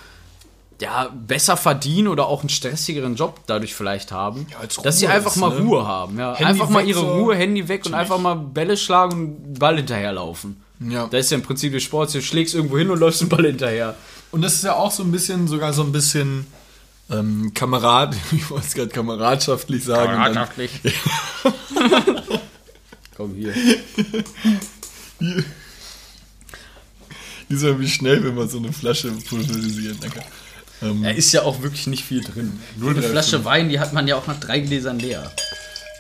[0.81, 4.47] ja, besser verdienen oder auch einen stressigeren Job dadurch vielleicht haben.
[4.51, 5.61] Ja, dass sie einfach ist, mal ne?
[5.61, 6.19] Ruhe haben.
[6.19, 6.35] Ja.
[6.35, 7.13] Handy einfach mal ihre so.
[7.15, 10.61] Ruhe, Handy weg und einfach mal Bälle schlagen und Ball hinterherlaufen.
[10.81, 11.07] Ja.
[11.07, 12.13] Das ist ja im Prinzip der Sport.
[12.15, 13.95] Du schlägst irgendwo hin und läufst den Ball hinterher.
[14.31, 16.47] Und das ist ja auch so ein bisschen, sogar so ein bisschen
[17.11, 20.13] ähm, Kamerad, ich wollte es gerade kameradschaftlich sagen.
[20.23, 20.49] und dann-
[23.17, 23.55] Komm hier.
[27.49, 30.25] Dieser, wie schnell, wenn man so eine Flasche pulverisieren kann.
[30.83, 32.61] Ähm, Da ist ja auch wirklich nicht viel drin.
[32.77, 33.11] Nur eine 0,35.
[33.11, 35.31] Flasche Wein, die hat man ja auch nach drei Gläsern leer.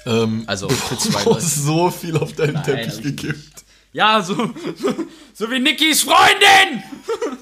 [0.06, 1.42] ähm, Also für zwei du Leute.
[1.42, 3.64] hast so viel auf deinen Nein, Teppich gekippt.
[3.92, 4.34] Ja, so,
[5.34, 6.82] so wie Nikis Freundin!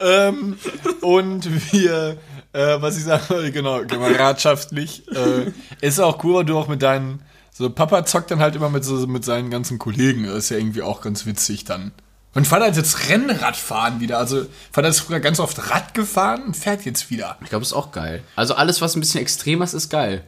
[0.00, 0.58] Ähm,
[1.00, 2.18] und wir,
[2.52, 7.22] äh, was ich wollte, genau, kameradschaftlich, äh, ist auch cool, weil du auch mit deinen,
[7.52, 10.24] so Papa zockt dann halt immer mit, so, mit seinen ganzen Kollegen.
[10.26, 11.92] Das ist ja irgendwie auch ganz witzig dann.
[12.34, 14.18] Mein Vater hat jetzt Rennradfahren wieder.
[14.18, 17.36] Also, Vater ist früher ganz oft Rad gefahren und fährt jetzt wieder.
[17.42, 18.22] Ich glaube, ist auch geil.
[18.36, 20.24] Also alles, was ein bisschen extremer ist, ist geil.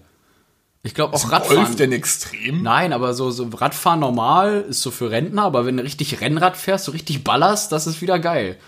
[0.83, 1.77] Ich glaube auch Golf Radfahren.
[1.77, 2.63] denn extrem?
[2.63, 6.59] Nein, aber so, so Radfahren normal ist so für Rentner, aber wenn du richtig Rennrad
[6.59, 8.59] fährst, so richtig ballerst, das ist wieder geil.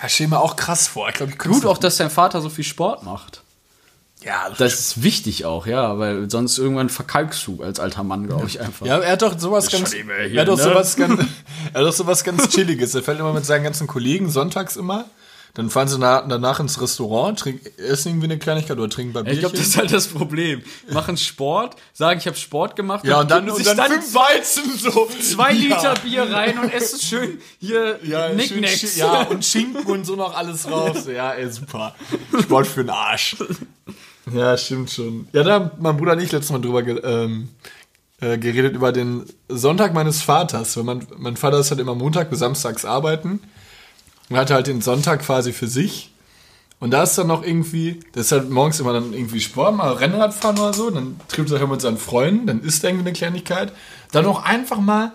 [0.00, 1.10] Das stell mir auch krass vor.
[1.10, 3.42] Ich glaube, ich Gut auch, dass dein Vater so viel Sport macht.
[4.26, 8.46] Ja, Das ist wichtig auch, ja, weil sonst irgendwann verkalkst du als alter Mann, glaube
[8.48, 8.84] ich einfach.
[8.84, 10.62] Ja, er hat doch sowas ganz, immer er hat doch ne?
[10.64, 11.20] sowas ganz,
[11.72, 12.94] er hat doch sowas ganz chilliges.
[12.96, 15.04] Er fällt immer mit seinen ganzen Kollegen sonntags immer.
[15.54, 19.22] Dann fahren sie na, danach ins Restaurant, trinken, essen irgendwie eine Kleinigkeit oder trinken bei
[19.22, 20.62] Ich glaube, das ist halt das Problem.
[20.90, 24.64] Machen Sport, sagen, ich habe Sport gemacht ja, und dann, und sich dann, fünf Weizen
[24.76, 25.08] so.
[25.22, 25.76] zwei ja.
[25.76, 28.74] Liter Bier rein und essen schön hier Ja, schön, Nicknacks.
[28.82, 31.06] schi- ja, und Schinken und so noch alles raus.
[31.06, 31.94] Ja, ey, super.
[32.42, 33.36] Sport für den Arsch.
[34.32, 35.28] Ja, stimmt schon.
[35.32, 37.48] Ja, da haben mein Bruder und ich letztes Mal drüber ge ähm,
[38.20, 40.76] äh, geredet, über den Sonntag meines Vaters.
[40.76, 43.40] Weil mein, mein Vater ist halt immer Montag bis Samstags arbeiten.
[44.28, 46.10] Und hatte halt den Sonntag quasi für sich.
[46.80, 49.92] Und da ist dann noch irgendwie, das ist halt morgens immer dann irgendwie Sport, mal
[49.92, 50.90] Rennrad fahren oder so.
[50.90, 53.72] Dann trifft er sich mit seinen Freunden, dann isst er irgendwie eine Kleinigkeit.
[54.10, 55.12] Dann auch einfach mal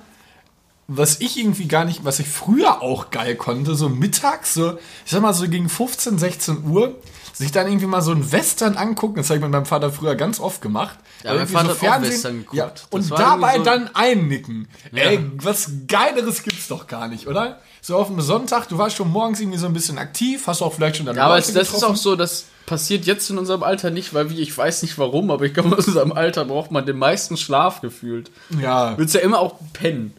[0.94, 4.74] was ich irgendwie gar nicht, was ich früher auch geil konnte, so mittags, so,
[5.06, 6.96] ich sag mal so gegen 15, 16 Uhr,
[7.42, 10.16] sich dann irgendwie mal so ein Western angucken, das habe ich mit meinem Vater früher
[10.16, 10.98] ganz oft gemacht.
[11.24, 12.58] Ja, mein Vater hat auch Western geguckt.
[12.58, 14.68] Ja, und dabei so- dann einnicken.
[14.94, 17.60] Ey, was Geileres gibt's doch gar nicht, oder?
[17.82, 20.72] So auf dem Sonntag, du warst schon morgens irgendwie so ein bisschen aktiv, hast auch
[20.74, 23.90] vielleicht schon deine Ja, aber das ist auch so, das passiert jetzt in unserem Alter
[23.90, 26.86] nicht, weil wie, ich weiß nicht warum, aber ich glaube, in unserem Alter braucht man
[26.86, 28.30] den meisten Schlaf gefühlt.
[28.62, 28.98] Ja.
[28.98, 30.14] Willst ja immer auch pennen.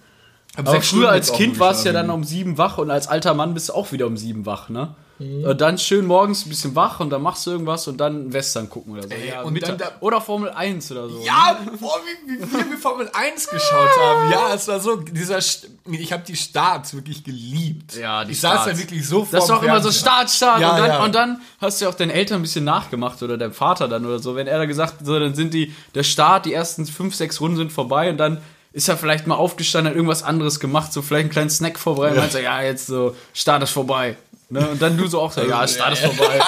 [0.57, 3.33] Aber sechs früher als Kind warst du ja dann um sieben wach und als alter
[3.33, 4.95] Mann bist du auch wieder um sieben wach, ne?
[5.23, 5.45] Mhm.
[5.45, 8.69] Und dann schön morgens ein bisschen wach und dann machst du irgendwas und dann Western
[8.69, 9.09] gucken oder so.
[9.29, 11.21] ja, und Mittag- dann da- oder Formel 1 oder so.
[11.25, 14.31] Ja, boah, wie, wie viel wir Formel 1 geschaut haben.
[14.31, 17.95] Ja, es war so, dieser, St- ich habe die Starts wirklich geliebt.
[17.97, 18.79] Ja, die Ich saß da Starts.
[18.81, 19.91] wirklich so Das ist auch immer so.
[19.93, 21.05] Start, Start Ja, und, dann, ja.
[21.05, 24.05] und dann hast du ja auch deinen Eltern ein bisschen nachgemacht oder deinem Vater dann
[24.07, 24.35] oder so.
[24.37, 27.41] Wenn er da gesagt hat, so, dann sind die, der Start, die ersten fünf, sechs
[27.41, 28.41] Runden sind vorbei und dann
[28.75, 32.17] ist er vielleicht mal aufgestanden, hat irgendwas anderes gemacht, so vielleicht einen kleinen Snack vorbereitet
[32.17, 34.17] und meint so, ja, jetzt so, Start ist vorbei.
[34.53, 34.69] Ne?
[34.69, 36.39] Und dann du so auch so, ja, Start ist vorbei.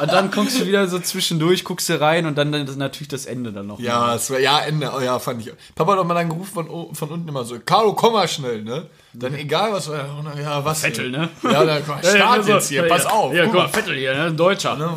[0.00, 3.06] Und dann kommst du wieder so zwischendurch, guckst du rein und dann, dann ist natürlich
[3.06, 3.78] das Ende dann noch.
[3.78, 5.52] Ja, es war, ja, Ende, oh, ja, fand ich.
[5.76, 8.62] Papa hat auch mal dann gerufen von, von unten immer so, Carlo, komm mal schnell,
[8.62, 8.86] ne?
[9.12, 10.80] Dann egal was, ja, was.
[10.80, 11.28] Vettel, ne?
[11.44, 13.32] Ja, dann komm, start jetzt hier, pass auf.
[13.32, 13.68] Ja, guck mal, mal.
[13.68, 14.24] Vettel hier, ne?
[14.24, 14.76] Ein Deutscher.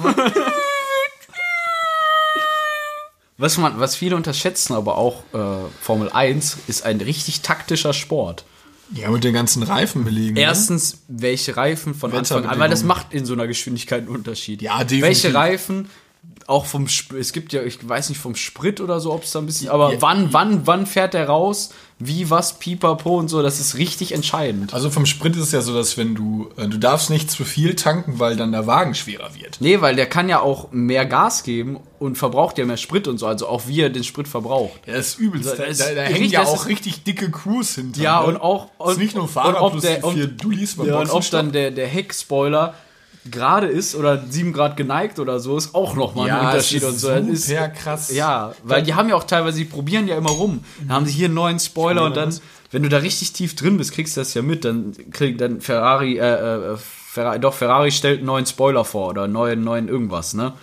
[3.41, 5.37] Was, man, was viele unterschätzen, aber auch äh,
[5.79, 8.43] Formel 1, ist ein richtig taktischer Sport.
[8.91, 10.33] Ja, mit den ganzen Reifen belegen.
[10.33, 10.41] ne?
[10.41, 14.61] Erstens, welche Reifen von Anfang an, weil das macht in so einer Geschwindigkeit einen Unterschied.
[14.61, 15.03] Ja, definitiv.
[15.03, 15.89] Welche Reifen
[16.49, 19.31] auch vom, Sp es gibt ja, ich weiß nicht, vom Sprit oder so, ob es
[19.31, 20.01] da ein bisschen, aber Ja.
[20.01, 21.69] wann, wann, wann fährt der raus?
[22.01, 24.73] Wie, was, pipapo und so, das ist richtig entscheidend.
[24.73, 27.43] Also vom Sprit ist es ja so, dass wenn du, äh, du darfst nicht zu
[27.43, 29.57] viel tanken, weil dann der Wagen schwerer wird.
[29.59, 33.17] Nee, weil der kann ja auch mehr Gas geben und verbraucht ja mehr Sprit und
[33.17, 34.79] so, also auch wie er den Sprit verbraucht.
[34.87, 35.49] Ja, das ist übelst.
[35.49, 38.01] Da, da, da richtig- hängen ja das auch richtig dicke Crews hinter.
[38.01, 38.27] Ja, ne?
[38.27, 38.67] und auch.
[38.79, 41.29] Das ist nicht nur Fahrer und plus der, vier und, Dullis beim ja, und ob
[41.31, 42.73] dann der, der Heckspoiler
[43.25, 47.09] gerade ist oder 7 Grad geneigt oder so, ist auch nochmal ein Unterschied und so.
[47.09, 48.13] Das ist, super krass.
[48.13, 50.63] ja, weil die haben ja auch teilweise, die probieren ja immer rum.
[50.79, 52.33] Dann haben sie hier einen neuen Spoiler und dann,
[52.71, 54.65] wenn du da richtig tief drin bist, kriegst du das ja mit.
[54.65, 59.23] Dann kriegt dann Ferrari, äh, äh, Ferrari, doch, Ferrari stellt einen neuen Spoiler vor oder
[59.23, 60.53] einen neuen, neuen irgendwas, ne?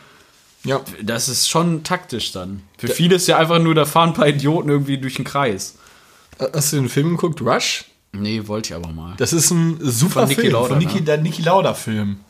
[0.65, 0.81] Ja.
[1.01, 2.63] Das ist schon taktisch dann.
[2.77, 5.77] Für viele ist ja einfach nur, da fahren ein paar Idioten irgendwie durch den Kreis.
[6.39, 7.85] Hast du den Film geguckt, Rush?
[8.13, 9.15] Nee, wollte ich aber mal.
[9.19, 10.53] Das ist ein super Von Film.
[10.53, 11.03] Lauda, von Niki, ne?
[11.03, 12.21] der Niki Lauda Film.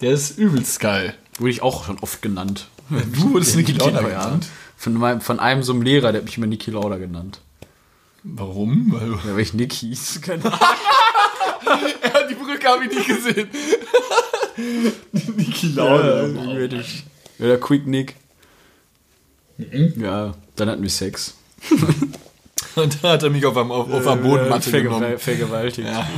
[0.00, 1.14] Der ist übelst geil.
[1.38, 2.68] Wurde ich auch schon oft genannt.
[2.90, 4.08] Du wurdest Niki Lauda ja.
[4.08, 4.46] genannt.
[4.76, 7.40] Von, meinem, von einem so einem Lehrer, der hat mich immer Niki Lauda genannt.
[8.22, 8.92] Warum?
[8.92, 10.20] Weil Ja, weil ich Nick hieß.
[10.22, 10.58] Keine Ahnung.
[12.02, 13.48] ja, die Brücke habe ich nicht gesehen.
[15.36, 16.26] Niki Lauda.
[16.26, 18.16] Ja, der Quick Nick.
[19.96, 21.34] Ja, dann hatten wir Sex.
[22.76, 25.18] Und da hat er mich auf, einem, auf, auf der Bodenmatte Verge genommen.
[25.18, 25.88] Vergewaltigt.
[25.88, 26.08] Ja.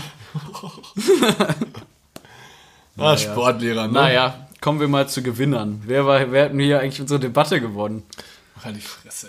[3.00, 3.92] Ah, Sportlehrer, ne?
[3.94, 5.82] Naja, kommen wir mal zu Gewinnern.
[5.86, 8.02] Wer, war, wer hat denn hier eigentlich unsere Debatte gewonnen?
[8.58, 9.28] Ach, halt die Fresse.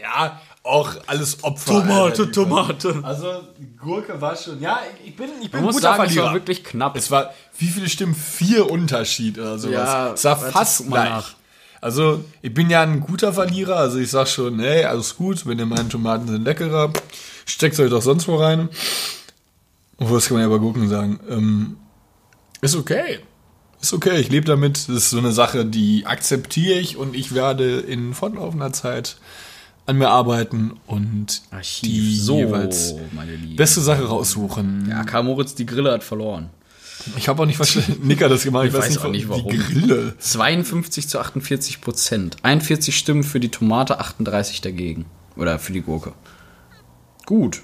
[0.00, 1.84] Ja, auch alles Opfer.
[1.88, 3.00] Alter, die Tomate.
[3.02, 4.60] Also, die Gurke war schon.
[4.60, 6.26] Ja, ich bin, ich bin Man muss guter sagen, es Verlierer.
[6.26, 6.96] war wirklich knapp.
[6.96, 8.14] Es war, wie viele Stimmen?
[8.14, 9.74] Vier Unterschied oder sowas.
[9.74, 11.08] Ja, es war fast gleich.
[11.08, 11.34] nach.
[11.80, 13.76] Also, ich bin ja ein guter Verlierer.
[13.76, 16.92] Also, ich sag schon, hey, alles gut, wenn ihr meinen Tomaten sind leckerer,
[17.46, 18.68] steckt euch doch sonst wo rein.
[19.98, 21.20] Obwohl, das kann man ja bei Gurken sagen.
[21.28, 21.76] Ähm,
[22.60, 23.18] ist okay.
[23.80, 24.88] Ist okay, ich lebe damit.
[24.88, 29.18] Das ist so eine Sache, die akzeptiere ich und ich werde in fortlaufender Zeit
[29.86, 31.42] an mir arbeiten und
[31.82, 33.56] die jeweils meine Liebe.
[33.56, 34.86] beste Sache raussuchen.
[34.90, 36.50] Ja, Karl Moritz, die Grille hat verloren.
[37.16, 38.00] Ich habe auch nicht verstanden.
[38.06, 38.66] Nick hat das gemacht.
[38.66, 39.50] Ich, weiß, weiß nicht, nicht, warum.
[39.50, 40.14] Die Grille.
[40.18, 42.36] 52 zu 48 Prozent.
[42.42, 45.06] 41 Stimmen für die Tomate, 38 dagegen.
[45.36, 46.12] Oder für die Gurke.
[47.24, 47.62] Gut.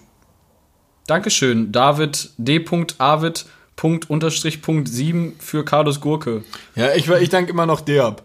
[1.07, 2.65] Dankeschön, David D.
[2.99, 3.47] Avid.
[3.77, 6.45] Punkt unterstrich Punkt 7 für Carlos Gurke.
[6.77, 8.23] Ja, ich, ich danke immer noch derb.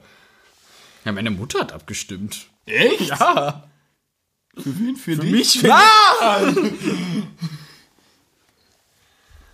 [1.05, 2.47] Ja, meine Mutter hat abgestimmt.
[2.65, 3.09] Echt?
[3.09, 3.63] Ja.
[4.55, 4.95] Für wen?
[4.95, 5.63] Für, Für dich?
[5.63, 5.71] mich?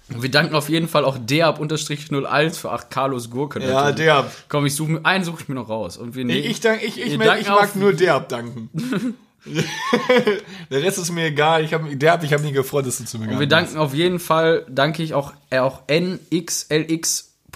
[0.09, 3.59] Und wir danken auf jeden Fall auch derb unterstrich 01 für 8 Carlos Gurke.
[3.65, 4.31] Ja, derb.
[4.49, 5.97] Komm, ich suche mir einen suche ich mir noch raus.
[5.97, 9.15] Und wir Ich, ich, dank, ich, ich, danken ich mag nur derb danken.
[10.71, 11.63] Der Rest ist mir egal.
[11.63, 13.93] Ich habe derb, ich habe mich gefreut, dass du zu mir Und wir danken auf
[13.93, 17.55] jeden Fall, danke ich auch, äh, auch nxlx.krth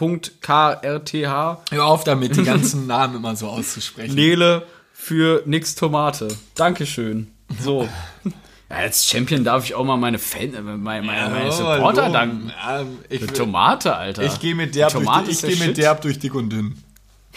[1.71, 4.13] Hör auf damit, die ganzen Namen immer so auszusprechen.
[4.15, 6.27] Nele für nix Tomate.
[6.55, 7.27] Dankeschön.
[7.61, 7.87] So.
[8.69, 12.13] Ja, als Champion darf ich auch mal meine Fan, äh, meine, meine, meine Supporter hallo.
[12.13, 12.49] danken.
[12.55, 14.21] Ja, ich Für Tomate, Alter.
[14.21, 16.77] ich gehe mit derb, durch, ich geh mit derb durch dick und dünn.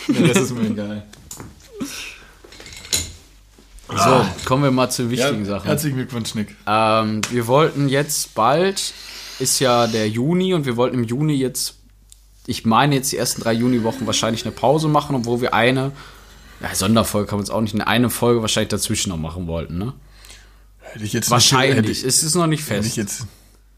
[0.08, 1.06] Der Rest ist mir egal.
[3.96, 5.66] So, kommen wir mal zu wichtigen Sachen.
[5.66, 6.54] Herzlichen Glückwunsch, Nick.
[6.66, 8.92] Ähm, wir wollten jetzt bald,
[9.38, 11.74] ist ja der Juni und wir wollten im Juni jetzt,
[12.46, 15.92] ich meine jetzt die ersten drei Juniwochen wahrscheinlich eine Pause machen, obwohl wir eine,
[16.60, 19.92] ja, Sonderfolge kann man es auch nicht, eine Folge wahrscheinlich dazwischen noch machen wollten, ne?
[20.80, 22.96] Hätte ich jetzt Wahrscheinlich, Hätte ich, es ist noch nicht hätte ich fest.
[22.96, 23.26] jetzt,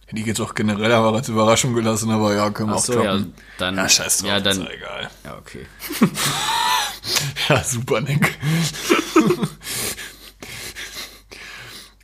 [0.06, 2.84] hätte ich jetzt auch generell aber als Überraschung gelassen, aber ja, können wir Ach auch
[2.84, 3.34] so, ja, droppen.
[3.58, 5.10] dann, Ja, scheiß drauf, ja, dann, ist ja egal.
[5.24, 5.66] ja, okay.
[7.50, 8.38] Ja, super, Nick.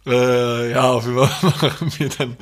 [0.06, 2.36] äh, ja, auf jeden Fall machen wir dann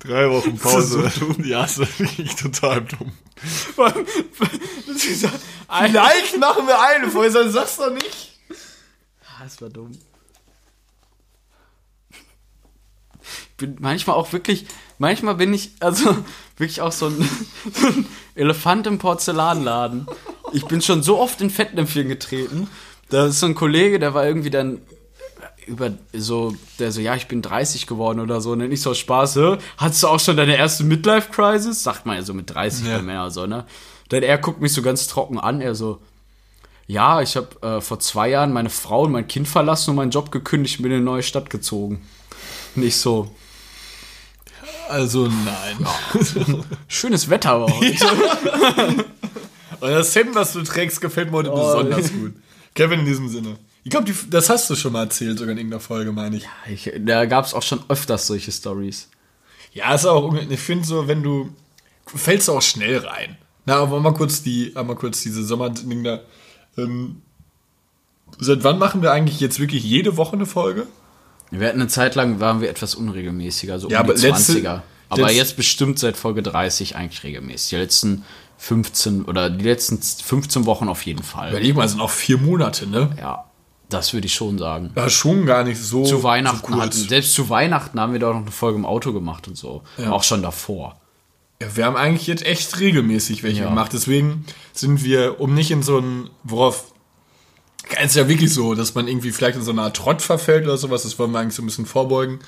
[0.00, 1.02] drei Wochen Pause.
[1.02, 3.12] Das ist so Ja, ist wirklich total dumm.
[5.68, 8.38] Vielleicht machen wir eine sagst du doch nicht.
[9.40, 9.92] Das war dumm.
[13.22, 14.66] Ich bin manchmal auch wirklich,
[14.98, 16.16] manchmal bin ich, also
[16.56, 17.28] wirklich auch so ein,
[17.72, 20.06] so ein Elefant im Porzellanladen.
[20.52, 22.68] Ich bin schon so oft in Fettnäpfchen getreten.
[23.08, 24.80] Da ist so ein Kollege, der war irgendwie dann
[25.66, 29.36] über so, der so, ja, ich bin 30 geworden oder so, ne, nicht so Spaß,
[29.36, 29.56] hä?
[29.76, 31.82] Hattest du auch schon deine erste Midlife-Crisis?
[31.82, 32.96] Sagt man ja so mit 30 Ja.
[32.98, 33.64] bei Männern so, ne?
[34.08, 36.00] Dann er guckt mich so ganz trocken an, er so,
[36.86, 40.12] ja, ich habe äh, vor zwei Jahren meine Frau und mein Kind verlassen und meinen
[40.12, 42.06] Job gekündigt und bin in eine neue Stadt gezogen.
[42.76, 43.30] Nicht so.
[44.88, 45.84] Also nein.
[46.88, 48.06] Schönes Wetter aber heute.
[49.80, 51.56] Und das Hemd, was du trägst, gefällt mir heute Oh.
[51.56, 52.34] besonders gut.
[52.74, 53.56] Kevin, in diesem Sinne.
[53.86, 56.48] Ich glaube, das hast du schon mal erzählt, sogar in irgendeiner Folge, meine ich.
[56.68, 59.08] Ich, da gab es auch schon öfters solche Stories.
[59.72, 61.50] Ja, ist auch, ich finde so, wenn du,
[62.04, 63.36] fällst du auch schnell rein.
[63.64, 66.18] Na, aber mal kurz die, einmal kurz diese Sommerding da.
[66.76, 67.22] Ähm,
[68.40, 70.88] seit wann machen wir eigentlich jetzt wirklich jede Woche eine Folge?
[71.52, 74.52] Wir hatten eine Zeit lang, waren wir etwas unregelmäßiger, so Ja, um die aber letzte-
[74.54, 74.82] 20er.
[75.10, 77.68] Aber letzt- jetzt bestimmt seit Folge 30 eigentlich regelmäßig.
[77.70, 78.24] Die letzten
[78.58, 81.50] 15 oder die letzten 15 Wochen auf jeden Fall.
[81.50, 83.14] Überleg mal, sind auch vier Monate, ne?
[83.20, 83.44] Ja,
[83.88, 84.90] das würde ich schon sagen.
[84.96, 86.04] Ja, schon gar nicht so.
[86.04, 89.12] Zu Weihnachten so hatten, selbst zu Weihnachten haben wir doch noch eine Folge im Auto
[89.12, 89.82] gemacht und so.
[89.98, 90.10] Ja.
[90.12, 91.00] Auch schon davor.
[91.62, 93.68] Ja, wir haben eigentlich jetzt echt regelmäßig welche Ja.
[93.68, 93.92] gemacht.
[93.92, 96.92] Deswegen sind wir, um nicht in so ein, worauf.
[97.98, 100.64] Es ist ja wirklich so, dass man irgendwie vielleicht in so eine Art Trott verfällt
[100.64, 101.04] oder sowas.
[101.04, 102.40] Das wollen wir eigentlich so ein bisschen vorbeugen.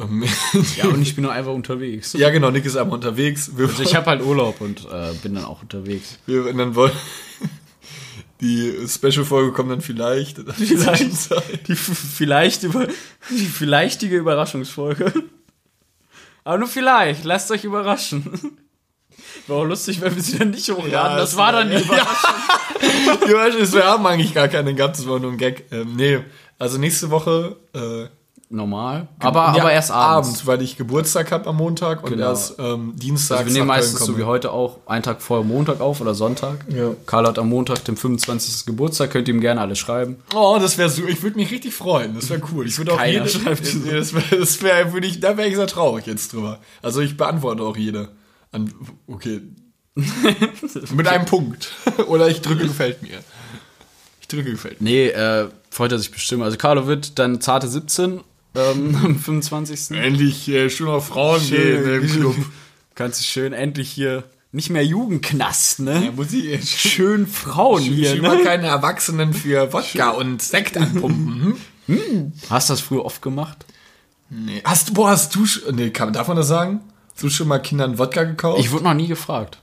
[0.00, 0.24] Ähm,
[0.76, 2.12] Ja, und ich bin nur einfach unterwegs.
[2.12, 3.50] ja, genau, Nick ist einmal unterwegs.
[3.56, 6.18] Wir, Also ich habe halt Urlaub und äh, bin dann auch unterwegs.
[6.26, 6.92] wir und dann wollen.
[8.40, 10.38] Die Special-Folge kommt dann vielleicht.
[10.56, 11.68] Vielleicht.
[11.68, 12.86] Die vielleicht über
[13.30, 15.12] die vielleichtige Überraschungsfolge.
[16.44, 18.58] Aber nur vielleicht, lasst euch überraschen.
[19.48, 20.92] War auch lustig, wenn wir sie dann nicht hochladen.
[20.92, 22.30] Ja, das das war dann die Überraschung.
[23.26, 25.64] Die Überraschung ist, wir haben eigentlich gar keinen gehabt, das war nur ein Gag.
[25.72, 26.20] Ähm, nee,
[26.58, 27.56] also nächste Woche.
[27.74, 28.17] Äh,
[28.50, 29.08] Normal.
[29.18, 30.46] Aber, ja, aber erst abends.
[30.46, 32.30] weil ich Geburtstag habe am Montag und Genau.
[32.30, 33.40] erst ähm, Dienstag.
[33.40, 36.64] Also wir nehmen meistens so wie heute auch einen Tag vor Montag auf oder Sonntag.
[36.70, 36.92] Ja.
[37.04, 38.64] Karl hat am Montag, dem 25.
[38.64, 40.16] Geburtstag, könnt ihr ihm gerne alle schreiben.
[40.34, 41.04] Oh, das wäre so.
[41.06, 42.14] Ich würde mich richtig freuen.
[42.14, 42.66] Das wäre cool.
[42.66, 43.28] Ich würde auch Keiner jede.
[43.28, 45.20] schreibt Nee, das wäre, das wär, würde ich.
[45.20, 46.58] Da wäre ich sehr traurig jetzt drüber.
[46.80, 48.08] Also ich beantworte auch jede.
[48.50, 48.72] An,
[49.08, 49.42] okay.
[50.94, 51.70] Mit einem Punkt.
[52.06, 53.18] Oder ich drücke gefällt mir.
[54.22, 54.88] Ich drücke gefällt mir.
[54.88, 56.42] Nee, äh, freut er sich bestimmt.
[56.44, 58.20] Also Carlo wird dann zarte 17
[58.54, 59.96] ähm, am 25.
[59.98, 62.36] Endlich äh, schon auf Frauen gehen ne, im Club.
[62.94, 66.06] Kannst du schön endlich hier nicht mehr Jugendknast, ne?
[66.06, 68.44] Ja, muss ich jetzt Schön Frauen hier, hier, mal ne?
[68.44, 71.56] keine Erwachsenen für Wodka und Sekt anpumpen.
[71.88, 72.32] Hm?
[72.50, 73.64] Hast du das früher oft gemacht?
[74.28, 74.60] Nee.
[74.62, 76.80] Hast du, boah, hast du, nee, kann, darf man das sagen?
[77.14, 78.60] Hast du schon mal Kindern Wodka gekauft?
[78.60, 79.62] Ich wurde noch nie gefragt.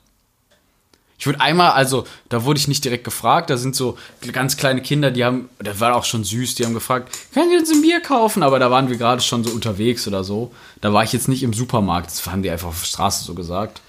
[1.18, 3.98] Ich wurde einmal, also da wurde ich nicht direkt gefragt, da sind so
[4.34, 7.60] ganz kleine Kinder, die haben, das war auch schon süß, die haben gefragt, können wir
[7.60, 8.44] uns ein Bier kaufen?
[8.44, 10.52] Aber da waren wir gerade schon so unterwegs oder so.
[10.82, 13.34] Da war ich jetzt nicht im Supermarkt, das haben die einfach auf der Straße so
[13.34, 13.82] gesagt.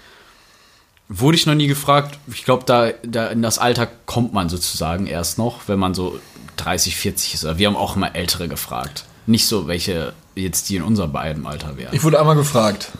[1.09, 2.17] Wurde ich noch nie gefragt.
[2.33, 6.19] Ich glaube, da, da in das Alter kommt man sozusagen erst noch, wenn man so
[6.57, 7.57] 30, 40 ist.
[7.57, 9.05] Wir haben auch immer Ältere gefragt.
[9.25, 11.93] Nicht so welche jetzt, die in unserem beiden Alter wären.
[11.93, 12.91] ich wurde einmal gefragt.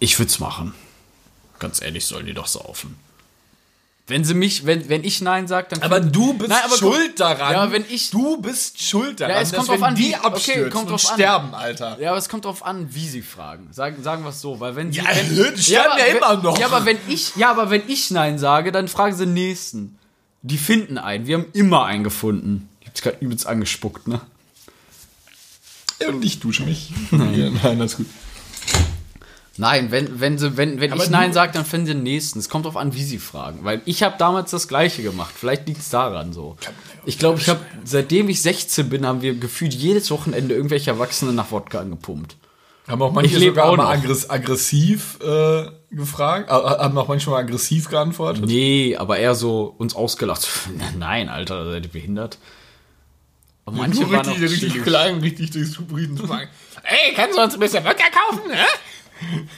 [0.00, 0.74] Ich würde es machen.
[1.58, 2.96] Ganz ehrlich, sollen die doch saufen.
[4.06, 5.80] Wenn sie mich, wenn, wenn ich Nein sage, dann.
[5.82, 7.52] Aber du bist Nein, aber schuld daran.
[7.54, 10.02] Ja, wenn ich- Du bist schuld daran, Ja, es kommt dass drauf wenn an, die
[10.10, 10.98] wie- okay, abstürzen kommt und an.
[10.98, 11.98] sterben, Alter.
[11.98, 13.68] Ja, aber es kommt drauf an, wie sie fragen.
[13.72, 14.98] Sagen, sagen wir es so, weil wenn sie.
[14.98, 16.58] Ja, wenn, die sterben aber ja immer noch.
[16.58, 19.98] Ja, aber wenn ich, ja, aber wenn ich Nein sage, dann fragen sie den nächsten.
[20.42, 21.26] Die finden einen.
[21.26, 22.68] Wir haben immer einen gefunden.
[22.82, 24.20] Ich hab's gerade übelst angespuckt, ne?
[26.06, 26.90] Und ich dusche mich.
[27.10, 27.18] Ja,
[27.62, 28.06] nein, das ist gut.
[29.56, 32.40] Nein, wenn, wenn, sie, wenn, wenn Aber ich Nein sage, dann finden sie den nächsten.
[32.40, 33.60] Es kommt drauf an, wie sie fragen.
[33.62, 35.32] Weil ich habe damals das Gleiche gemacht.
[35.36, 36.56] Vielleicht liegt es daran so.
[37.04, 41.32] Ich glaube, ich habe, seitdem ich 16 bin, haben wir gefühlt jedes Wochenende irgendwelche Erwachsene
[41.32, 42.36] nach Wodka angepumpt.
[42.88, 43.90] Haben auch manche Ich sogar auch mal noch.
[43.90, 46.50] aggress aggressiv äh, gefragt.
[46.50, 48.44] Äh, haben auch manchmal aggressiv geantwortet.
[48.44, 50.46] Nee, aber eher so uns ausgelacht.
[50.98, 52.38] Nein, Alter, seid ihr behindert?
[53.66, 56.50] Aber manche Manche waren auch richtig, richtig klein, richtig durchs Hybriden fragen.
[56.82, 58.48] Ey, kannst du uns ein bisschen Wodka kaufen?
[58.48, 58.58] Ne?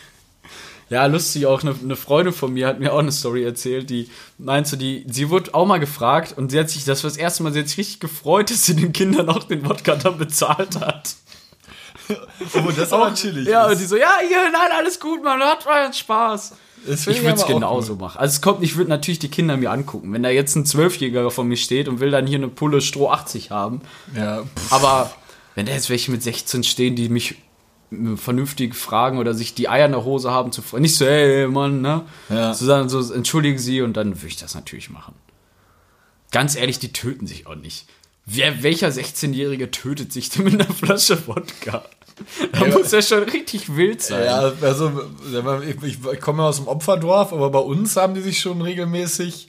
[0.89, 4.09] Ja, lustig auch, eine, eine Freundin von mir hat mir auch eine Story erzählt, die
[4.39, 7.43] meinte, die, sie wurde auch mal gefragt und sie hat sich, das war das erste
[7.43, 10.79] Mal, sie hat sich richtig gefreut, dass sie den Kindern auch den Wodka dann bezahlt
[10.81, 11.15] hat.
[12.55, 13.49] Oh, das ist auch chillig.
[13.49, 13.81] Ja, und ist.
[13.81, 16.53] die so, ja, hier, nein, alles gut, man hat mal Spaß.
[16.87, 18.19] Das Ich würde es genauso machen.
[18.21, 20.13] Also es kommt, ich würde natürlich die Kinder mir angucken.
[20.13, 23.11] Wenn da jetzt ein Zwölfjähriger von mir steht und will dann hier eine Pulle Stroh
[23.11, 23.81] 80 haben,
[24.15, 25.11] Ja, aber
[25.57, 27.35] wenn da jetzt welche mit 16 stehen, die mich
[28.17, 31.47] vernünftig fragen oder sich die Eier in der Hose haben zu fragen, nicht so, hey,
[31.47, 32.03] Mann, ne?
[32.29, 32.53] Ja.
[32.55, 35.15] Sagen so, entschuldigen Sie und dann würde ich das natürlich machen.
[36.33, 37.87] Ganz ehrlich, die töten sich auch nicht.
[38.27, 41.85] Wer, welcher 16-Jährige tötet sich denn mit einer Flasche Wodka?
[42.53, 44.25] Da Ja, muss ja schon richtig wild sein.
[44.25, 44.91] ja, also
[45.63, 49.49] ich, ich, ich komme aus dem Opferdorf, aber bei uns haben die sich schon regelmäßig.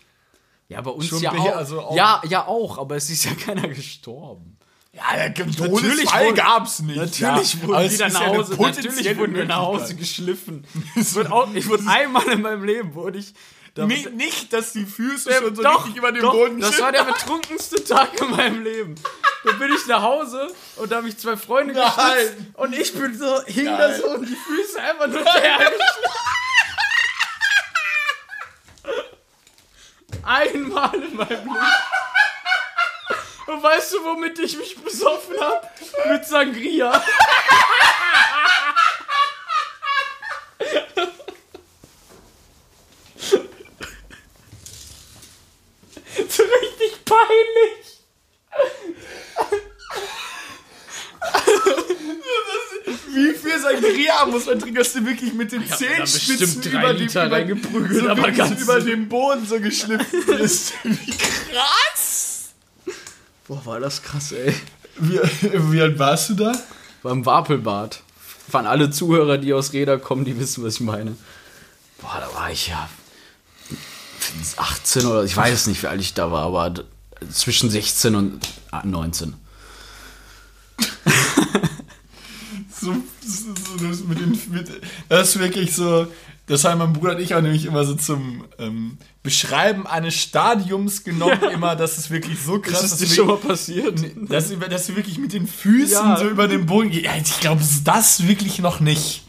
[0.69, 1.55] Ja, bei uns Schon ja auch.
[1.55, 4.57] also auch- Ja, ja auch, aber es ist ja keiner gestorben.
[4.97, 6.97] Ja, Natürlich Fall wurde- gab's nicht.
[6.97, 10.65] Natürlich ja, wurden wieder nach ja Hause, natürlich wurden wir nach Hause geschliffen.
[10.95, 13.33] Ich wurde, auch, ich wurde einmal in meinem Leben, wurde ich.
[13.75, 16.91] Da, Nicht, nicht, dass die Füße schon so doch, richtig über dem Boden das war
[16.91, 18.95] der betrunkenste Tag in meinem Leben.
[19.43, 22.53] Da bin ich nach Hause und da haben mich zwei Freunde Nein.
[22.55, 25.75] und ich bin so, hing da so und die Füße einfach nur hergeschlagen.
[30.23, 31.55] Einmal in meinem Leben.
[33.47, 35.71] Und weißt du, womit ich mich besoffen hab?
[36.09, 37.01] Mit Sangria.
[46.29, 47.87] so richtig peinlich.
[53.07, 54.75] Wie viel Sangria muss man trinken?
[54.75, 59.07] dass du wirklich mit den Zehenspitzen über, dem, über, geprügelt, so aber ganz über den
[59.07, 60.73] Boden so geschliffen bist?
[60.83, 62.16] Wie krass!
[63.47, 64.53] Boah, war das krass, ey.
[64.97, 65.19] Wie,
[65.71, 66.53] wie alt warst du da?
[67.03, 68.01] Beim Wapelbad.
[68.49, 71.15] Von alle Zuhörer, die aus Reda kommen, die wissen, was ich meine.
[72.01, 72.89] Boah, da war ich ja
[74.57, 76.83] 18 oder ich weiß nicht, wie alt ich da war, aber
[77.31, 78.47] zwischen 16 und
[78.83, 79.35] 19.
[82.79, 82.93] So,
[83.25, 84.69] so, so das mit den, mit,
[85.09, 86.05] das ist wirklich so,
[86.47, 91.03] das haben mein Bruder und ich auch nämlich immer so zum ähm, Beschreiben eines Stadiums
[91.03, 93.99] genommen, immer, dass es wirklich so krass Ist dir wir- schon mal passiert?
[94.29, 96.17] dass, dass du wirklich mit den Füßen Ja.
[96.17, 97.05] so über den Boden gehst.
[97.05, 99.23] Ja, ich glaube, das wirklich noch nicht.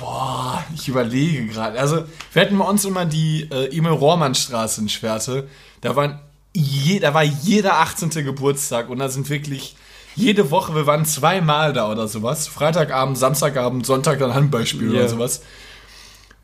[0.00, 1.78] Boah, ich überlege gerade.
[1.78, 5.48] Also, wir hatten bei uns immer die äh, Emil-Rohrmann-Straße in Schwerte.
[5.80, 6.18] Da, waren
[6.54, 8.10] je, da war jeder 18.
[8.24, 9.76] Geburtstag und da sind wirklich
[10.14, 12.46] jede Woche, wir waren zweimal da oder sowas.
[12.48, 15.00] Freitagabend, Samstagabend, Sonntag dann Handballspiel Ja.
[15.00, 15.42] oder sowas.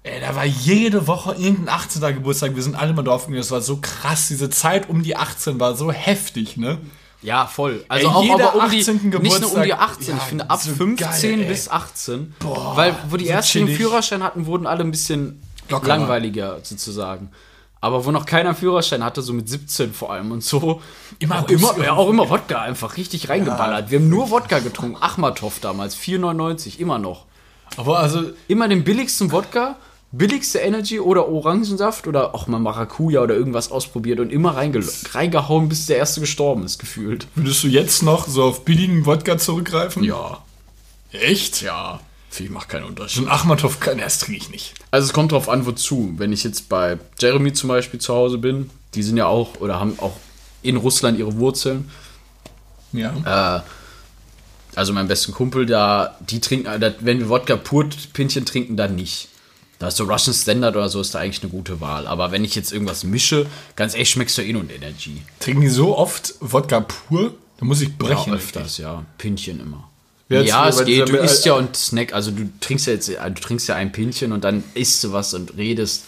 [0.05, 2.01] Ey, da war jede Woche irgendein 18.
[2.14, 2.55] Geburtstag.
[2.55, 3.41] Wir sind alle mal drauf gegangen.
[3.41, 4.29] Das war so krass.
[4.29, 6.79] Diese Zeit um die 18 war so heftig, ne?
[7.21, 7.85] Ja, voll.
[7.89, 8.95] Also Ey, auch jeder aber um die, 18.
[8.95, 9.29] nicht nur um die
[9.71, 9.81] Geburtstag.
[9.81, 12.35] 18, ich Ja, finde ab so 15 geil, bis 18.
[12.75, 13.81] weil wo die so ersten den chillig.
[13.83, 15.89] Führerschein hatten, wurden alle ein bisschen Lockerer.
[15.89, 17.31] langweiliger sozusagen.
[17.81, 20.83] Aber wo noch keiner Führerschein hatte, so mit 17 vor allem und so,
[21.20, 23.91] Immer auch immer, ja, auch immer Wodka einfach richtig reingeballert.
[23.91, 24.97] Wir haben nur Wodka getrunken.
[25.01, 27.26] Achmatov damals, 4,99, immer noch.
[27.76, 29.76] Aber also, Immer den billigsten Wodka,
[30.11, 35.68] billigste Energy oder Orangensaft oder auch mal Maracuja oder irgendwas ausprobiert und immer reinge reingehauen,
[35.68, 37.29] bis der erste gestorben ist, gefühlt.
[37.35, 40.03] würdest du jetzt noch so auf billigen Wodka zurückgreifen?
[40.03, 40.39] Ja.
[41.12, 41.62] Echt?
[41.62, 42.01] Ja.
[42.37, 43.24] Ich macht keinen Unterschied.
[43.24, 44.74] ein Achmatov kann, das trinke ich nicht.
[44.91, 46.14] Also es kommt drauf an, wozu.
[46.18, 49.81] Wenn ich jetzt bei Jeremy zum Beispiel zu Hause bin, die sind ja auch oder
[49.81, 50.16] haben auch
[50.62, 51.91] in Russland ihre Wurzeln.
[52.93, 53.64] Ja.
[54.74, 58.95] Also mein besten Kumpel, da, die trinken, äh, wenn wir Wodka pur Pinchen trinken, dann
[58.95, 59.29] nicht.
[59.81, 62.07] Da ist so Russian Standard oder so, ist da eigentlich eine gute Wahl.
[62.07, 65.22] Aber wenn ich jetzt irgendwas mische, ganz ehrlich, schmeckst du eh nur Energy.
[65.41, 67.35] Trinken die so oft Wodka pur?
[67.59, 68.35] Da muss ich Ja, brechen.
[68.35, 69.05] öfters, ja.
[69.18, 69.89] Pinchen immer.
[70.29, 71.09] Ja, es geht.
[71.09, 73.93] Du isst ja und Snack, also du trinkst ja jetzt, äh, du trinkst ja ein
[73.93, 76.05] Pinchen und dann isst du was und redest.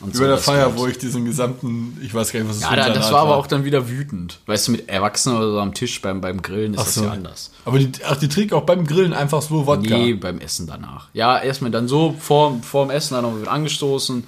[0.00, 2.62] Und Über der das Feier, wo ich diesen gesamten, ich weiß gar nicht, was es
[2.62, 4.38] Ja, da, das Salat war aber auch dann wieder wütend.
[4.46, 7.04] Weißt du, mit Erwachsenen oder so am Tisch beim, beim Grillen ist Ach das so.
[7.04, 7.50] ja anders.
[7.64, 9.98] Aber die, ach, die trinken auch beim Grillen einfach so Wodka.
[9.98, 11.08] Nee, beim Essen danach.
[11.14, 14.22] Ja, erstmal dann so vor, vor dem Essen dann noch wird angestoßen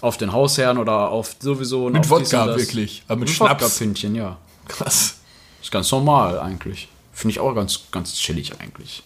[0.00, 1.90] auf den Hausherrn oder auf sowieso.
[1.90, 2.56] Mit auf Wodka das.
[2.56, 3.62] wirklich, aber mit Mit Schnaps.
[3.64, 4.38] Wodka-Pünktchen, ja.
[4.66, 5.16] Krass.
[5.60, 6.88] Ist ganz normal eigentlich.
[7.22, 9.04] Finde ich auch ganz, ganz chillig eigentlich.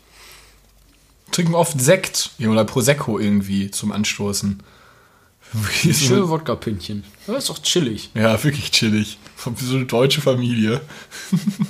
[1.32, 4.62] Trinken oft Sekt ja, oder Prosecco irgendwie zum Anstoßen.
[5.92, 7.04] Schöne Wodka-Pünktchen.
[7.26, 8.08] Ja, ist doch chillig.
[8.14, 9.18] Ja, wirklich chillig.
[9.36, 10.80] So eine deutsche Familie.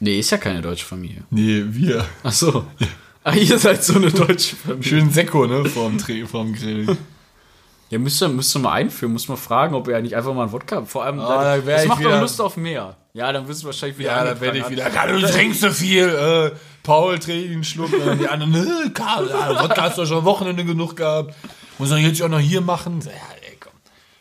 [0.00, 1.24] Nee, ist ja keine deutsche Familie.
[1.30, 2.06] Nee, wir.
[2.22, 2.66] Ach so.
[3.24, 4.88] Ach, ihr seid so eine deutsche Familie.
[4.88, 5.64] Schön Sekko, ne?
[5.64, 6.96] Vorm, Dreh, vorm Grill.
[7.90, 10.42] Ja, müsst ihr, müsst ihr mal einführen, muss mal fragen, ob ihr nicht einfach mal
[10.42, 12.96] einen Wodka, vor allem, Ah, da wär das ich macht doch Lust auf mehr.
[13.14, 14.90] Ja, dann wirst du wahrscheinlich wieder Ja, dann werde ich wieder.
[14.90, 16.04] Karl, du trinkst so viel.
[16.08, 17.92] Äh, Paul trinkt einen Schluck.
[17.92, 20.96] Und dann die anderen, äh, Karl, ja, Wodka hast du doch schon am Wochenende genug
[20.96, 21.34] gehabt.
[21.78, 23.00] Muss er jetzt auch noch hier machen?
[23.04, 23.72] Ja, ey, komm.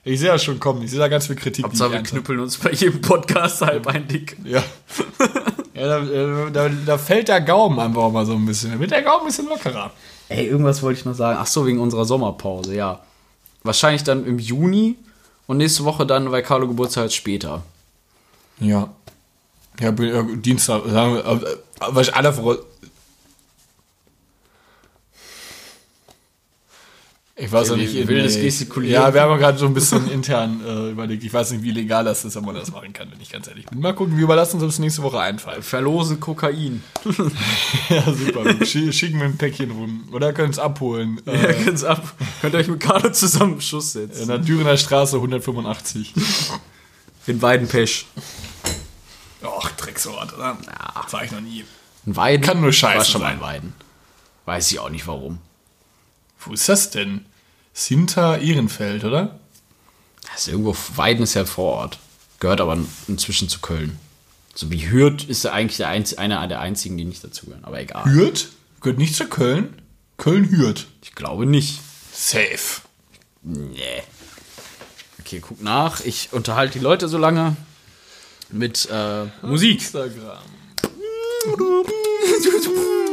[0.03, 0.81] Ich sehe das schon kommen.
[0.83, 1.65] Ich sehe da ganz viel Kritik.
[1.65, 4.37] Hauptsache, wir knüppeln uns bei jedem Podcast halb ein Dick.
[4.45, 4.63] Ja.
[5.73, 8.71] ja da, äh, da, da fällt der Gaumen einfach mal so ein bisschen.
[8.71, 9.91] Da wird der Gaumen ein bisschen lockerer.
[10.29, 11.37] Ey, irgendwas wollte ich noch sagen.
[11.41, 13.01] Ach so, wegen unserer Sommerpause, ja.
[13.67, 14.95] Wahrscheinlich dann im Juni
[15.45, 17.63] und nächste Woche dann, weil Carlo Geburtstag hat, später.
[18.59, 18.89] Ja.
[19.79, 21.57] Ja, ja, Dienstag, sagen wir, äh, äh,
[21.91, 22.57] was ich aller voraus.
[27.39, 27.93] Ich weiß auch nicht.
[27.95, 28.45] in- wildes nee.
[28.45, 28.93] Gestikulieren.
[29.03, 31.23] Ja, wir haben gerade so ein bisschen intern äh, überlegt.
[31.23, 33.47] Ich weiß nicht, wie legal das ist, ob man das machen kann, wenn ich ganz
[33.47, 33.79] ehrlich bin.
[33.79, 35.61] Mal gucken, wir überlassen uns das nächste Woche einfallen.
[35.61, 36.81] Verlosen Kokain.
[37.89, 38.41] Ja, super.
[38.65, 40.09] Sch- Schicken wir ein Päckchen rum.
[40.11, 41.21] Oder können es abholen.
[41.25, 42.11] Ja, Äh, ganz ab.
[42.41, 44.27] Könnt ihr euch mit Carlo zusammen einen Schuss in setzen.
[44.27, 46.13] der Dürener Straße 185.
[47.27, 48.07] In Weidenpesch.
[49.43, 50.57] Och, Drecksort, oder?
[50.65, 51.05] Ja.
[51.11, 51.63] War ich noch nie.
[52.05, 52.43] In Weiden?
[52.45, 53.35] Kann nur scheiße War schon mal sein.
[53.37, 53.73] in Weiden.
[54.45, 55.37] Weiß ich auch nicht warum.
[56.39, 57.25] Wo ist das denn?
[57.73, 59.39] Sinter Ehrenfeld, oder?
[60.31, 61.99] Das ist irgendwo, Weiden ist ja vor Ort.
[62.39, 62.77] Gehört aber
[63.07, 63.97] inzwischen zu Köln.
[64.53, 67.63] So wie Hürth ist ja eigentlich der einz einer der einzigen, die nicht dazugehören.
[67.63, 68.05] Aber egal.
[68.05, 68.49] Hürth?
[68.81, 69.81] Gehört nicht zu Köln?
[70.17, 70.87] Köln-Hürth.
[71.03, 71.79] Ich glaube nicht.
[72.11, 72.81] Safe.
[73.43, 74.03] Nee.
[75.19, 76.01] Okay, guck nach.
[76.01, 77.55] Ich unterhalte die Leute so lange
[78.49, 79.81] mit äh, Musik.
[79.81, 80.39] Instagram.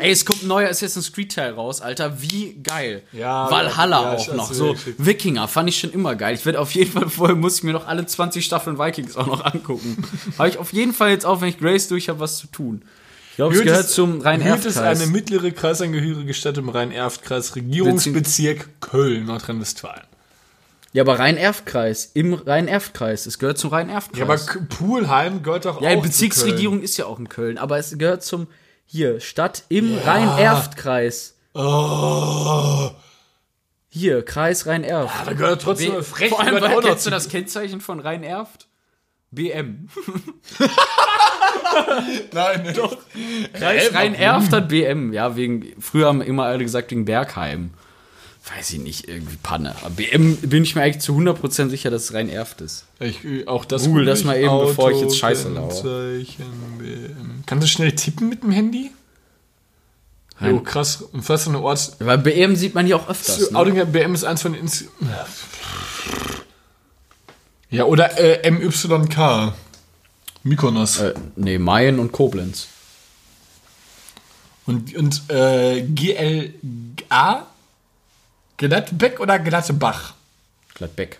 [0.00, 2.20] Ey, es kommt ein neuer Assassin's Creed Teil raus, Alter.
[2.22, 3.02] Wie geil.
[3.12, 4.52] Ja, Valhalla ja, auch das noch.
[4.52, 4.74] So.
[4.98, 6.34] Wikinger fand ich schon immer geil.
[6.34, 9.26] Ich werde auf jeden Fall vorher muss ich mir noch alle 20 Staffeln Vikings auch
[9.26, 10.02] noch angucken.
[10.38, 12.82] habe ich auf jeden Fall jetzt auch, wenn ich Grace durch habe, was zu tun.
[13.30, 15.00] Ich glaube, es gehört zum Hürth ist Rhein-Erft-Kreis.
[15.00, 20.02] eine mittlere kreisangehörige Stadt im Rhein-Erft-Kreis, Regierungsbezirk Köln, Nordrhein-Westfalen.
[20.92, 22.10] Ja, aber Rhein-Erft-Kreis.
[22.14, 23.26] Im Rhein-Erft-Kreis.
[23.26, 24.22] Es gehört zum Ja, Rhein-Erft-Kreis.
[24.22, 27.78] aber K- Pulheim gehört doch Ja, auch die Bezirksregierung ist ja auch in Köln, aber
[27.78, 28.48] es gehört zum
[28.90, 31.28] hier Stadt im Rhein-Erft-Kreis.
[31.28, 31.66] zu Köln.
[31.66, 32.90] Oh,
[33.88, 35.26] Hier Kreis Rhein-Erft.
[35.26, 38.66] da gehört trotzdem B- frech Vor allem, gehört weil, kennst du das Kennzeichen von Rhein-Erft?
[39.30, 39.88] BM.
[42.32, 42.96] Nein, doch.
[43.52, 43.94] Kreis?
[43.94, 45.12] Rhein-Erft hat BM.
[45.12, 47.70] Ja, wegen, früher haben immer alle gesagt wegen Bergheim.
[48.56, 49.76] Weiß ich nicht, irgendwie Panne.
[49.80, 52.84] Aber BM bin ich mir eigentlich zu 100% sicher, dass es Rhein-Erft ist.
[52.98, 55.48] Ich, äh, auch das Google das mal eben, bevor ich jetzt Scheiße
[56.78, 57.44] BM.
[57.46, 58.90] Kannst du schnell tippen mit dem Handy?
[60.40, 60.54] Nein.
[60.54, 61.02] Jo, krass.
[61.02, 61.96] Und fast eine Orts...
[61.98, 63.50] Weil BM sieht man hier auch öfters.
[63.50, 63.58] Ne?
[63.58, 64.62] Audinger BM ist eins von den...
[64.62, 64.86] Ins
[67.70, 69.52] ja, oder äh, MYK.
[70.42, 70.98] Mykonos.
[70.98, 72.66] Äh, nee, Mayen und Koblenz.
[74.66, 77.46] Und, und äh, GLA?
[78.60, 80.12] Gladbeck oder Glattebach?
[80.74, 81.18] Gladbeck.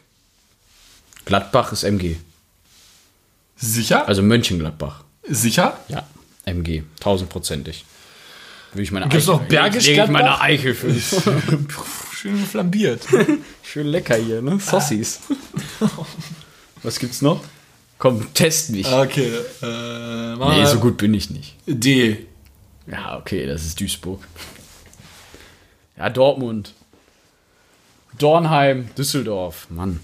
[1.24, 2.16] Gladbach ist MG.
[3.56, 4.06] Sicher?
[4.06, 5.04] Also Mönchengladbach.
[5.26, 5.80] Sicher?
[5.88, 6.06] Ja,
[6.44, 6.82] MG.
[7.00, 7.86] Tausendprozentig.
[8.72, 10.44] Würde ich meine Gibt's noch Bergisch Lege ich meine Gladbach?
[10.44, 10.94] Eichel für.
[12.14, 13.06] Schön flambiert.
[13.62, 14.60] Schön lecker hier, ne?
[14.60, 15.20] Sossis.
[16.82, 17.42] Was gibt's noch?
[17.96, 18.86] Komm, test mich.
[18.86, 19.32] Okay.
[19.62, 21.56] Äh, nee, so gut bin ich nicht.
[21.66, 22.26] D.
[22.86, 24.20] Ja, okay, das ist Duisburg.
[25.96, 26.74] Ja, Dortmund.
[28.20, 29.68] Dornheim, Düsseldorf.
[29.70, 30.00] Mann.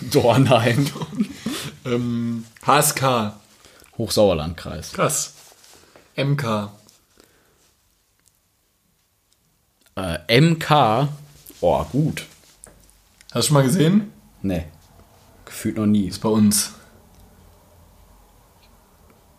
[0.00, 0.86] Dornheim.
[1.84, 3.32] Ähm, HSK.
[3.98, 4.92] Hochsauerlandkreis.
[4.92, 5.34] Krass.
[6.16, 6.70] MK.
[9.96, 11.08] Äh, MK.
[11.60, 12.26] Oh, gut.
[13.32, 14.12] Hast du schon mal gesehen?
[14.42, 14.66] Nee.
[15.44, 16.06] Gefühlt noch nie.
[16.06, 16.74] Ist bei uns.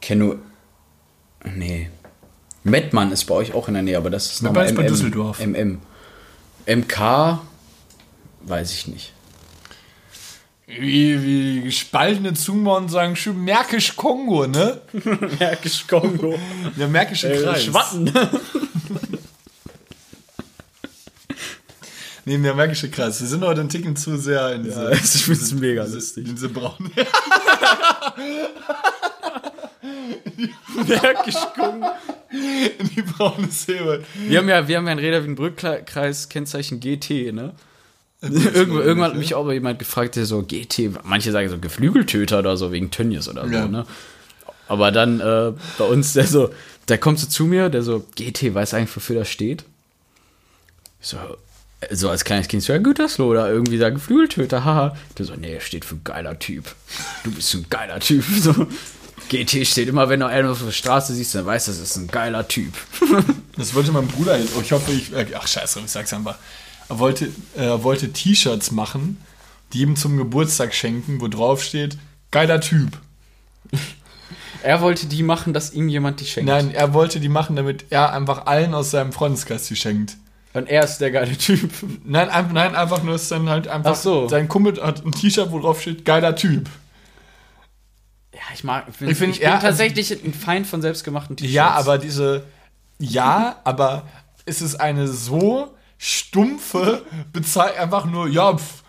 [0.01, 0.36] Kenno.
[1.45, 1.89] Nee.
[2.65, 4.88] Mettmann ist bei euch auch in der Nähe, aber das ist nochmal ist bei MM.
[4.89, 5.39] Düsseldorf.
[5.39, 5.80] MM.
[6.66, 7.39] MK.
[8.41, 9.14] Weiß ich nicht.
[10.66, 14.82] Wie, wie gespaltene Zungen sagen schön Märkisch Kongo, ne?
[15.39, 16.39] Märkisch Kongo.
[16.78, 17.66] Der Märkische Kreis.
[17.66, 18.11] Schwatten.
[22.26, 23.20] Nee, der Märkische Kreis.
[23.20, 26.26] Wir sind heute ein Ticken zu sehr in diese, ich finde es mega lustig.
[26.26, 26.89] in diese braune.
[30.88, 31.88] Märkisch Kongo.
[32.80, 34.03] in die braune Säbe.
[34.28, 37.53] Wir haben ja, wir haben ja in Reda Wiedenbrück-Kreis Kennzeichen GT, ne?
[38.22, 42.39] Irgendwo, irgendwann hat mich auch mal jemand gefragt, der so GT, manche sagen so Geflügeltöter
[42.39, 43.68] oder so, wegen Tönnies oder so, Ja.
[43.68, 43.86] ne?
[44.70, 46.49] Aber dann äh, bei uns, der so,
[46.88, 49.66] der kommt so zu mir, der so, GT, weiß eigentlich, wofür das steht?
[51.01, 51.18] Ich so,
[51.82, 54.95] äh, so als kleines Kind, so, ja, Gütersloh oder irgendwie sagen Geflügeltöter, haha.
[55.18, 56.74] Der so, nee, steht für geiler Typ.
[57.26, 58.24] Du bist ein geiler Typ.
[58.39, 58.68] So,
[59.30, 61.95] GT steht immer, wenn du einen auf der Straße siehst, dann weißt du, das ist
[61.97, 62.74] ein geiler Typ.
[63.55, 64.53] Das wollte mein Bruder jetzt.
[64.57, 65.13] Oh, ich hoffe, ich.
[65.13, 66.38] äh, Ach, scheiße, ich sag's einfach.
[66.89, 69.24] Er wollte, er wollte T-Shirts machen,
[69.74, 71.99] die ihm zum Geburtstag schenken, wo drauf steht:
[72.32, 72.97] geiler Typ.
[74.63, 76.49] Er wollte die machen, dass ihm jemand die schenkt.
[76.49, 80.15] Nein, er wollte die machen, damit er einfach allen aus seinem Freundeskreis die schenkt.
[80.53, 81.69] Und er ist der geile Typ.
[82.05, 83.91] Nein, ein, nein einfach nur ist dann halt einfach.
[83.91, 84.30] Ach so.
[84.30, 86.69] Sein Kumpel hat ein T-Shirt, wo drauf steht: geiler Typ.
[88.34, 88.86] Ja, ich mag.
[88.89, 91.53] Ich, bin, Ich find, ich bin ja, tatsächlich ein Feind von selbstgemachten T-Shirts.
[91.53, 92.45] Ja, aber diese.
[92.99, 94.07] Ja, aber
[94.45, 97.79] es ist eine so stumpfe Bezeichnung.
[97.79, 98.84] Einfach nur, ja, pf,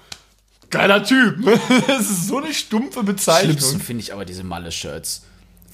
[0.70, 1.46] geiler Typ.
[1.88, 3.56] Es ist so eine stumpfe Bezeichnung.
[3.56, 5.24] Schlimmsten finde ich aber diese Malle-Shirts.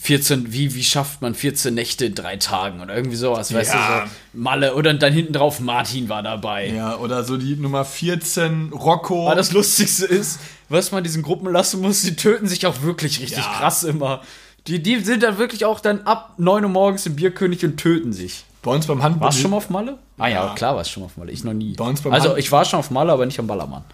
[0.02, 4.00] 14, wie, wie schafft man 14 Nächte in drei Tagen oder irgendwie sowas, weißt Ja.
[4.00, 6.68] du, so Malle oder dann hinten drauf Martin war dabei.
[6.70, 9.26] Ja, oder so die Nummer 14, Rocco.
[9.26, 10.40] Aber das Lustigste ist,
[10.70, 13.52] was man diesen Gruppen lassen muss, die töten sich auch wirklich richtig Ja.
[13.58, 14.22] krass immer.
[14.66, 18.12] Die, die sind dann wirklich auch dann ab 9 Uhr morgens im Bierkönig und töten
[18.12, 18.44] sich.
[18.62, 19.26] bei uns beim Handball.
[19.28, 19.98] Warst du schon mal auf Malle?
[20.18, 20.54] Ah ja, Ja.
[20.54, 21.32] klar warst du schon mal auf Malle.
[21.32, 21.72] Ich noch nie.
[21.74, 23.84] Bei uns beim also Hand- ich war schon auf Malle, aber nicht am Ballermann.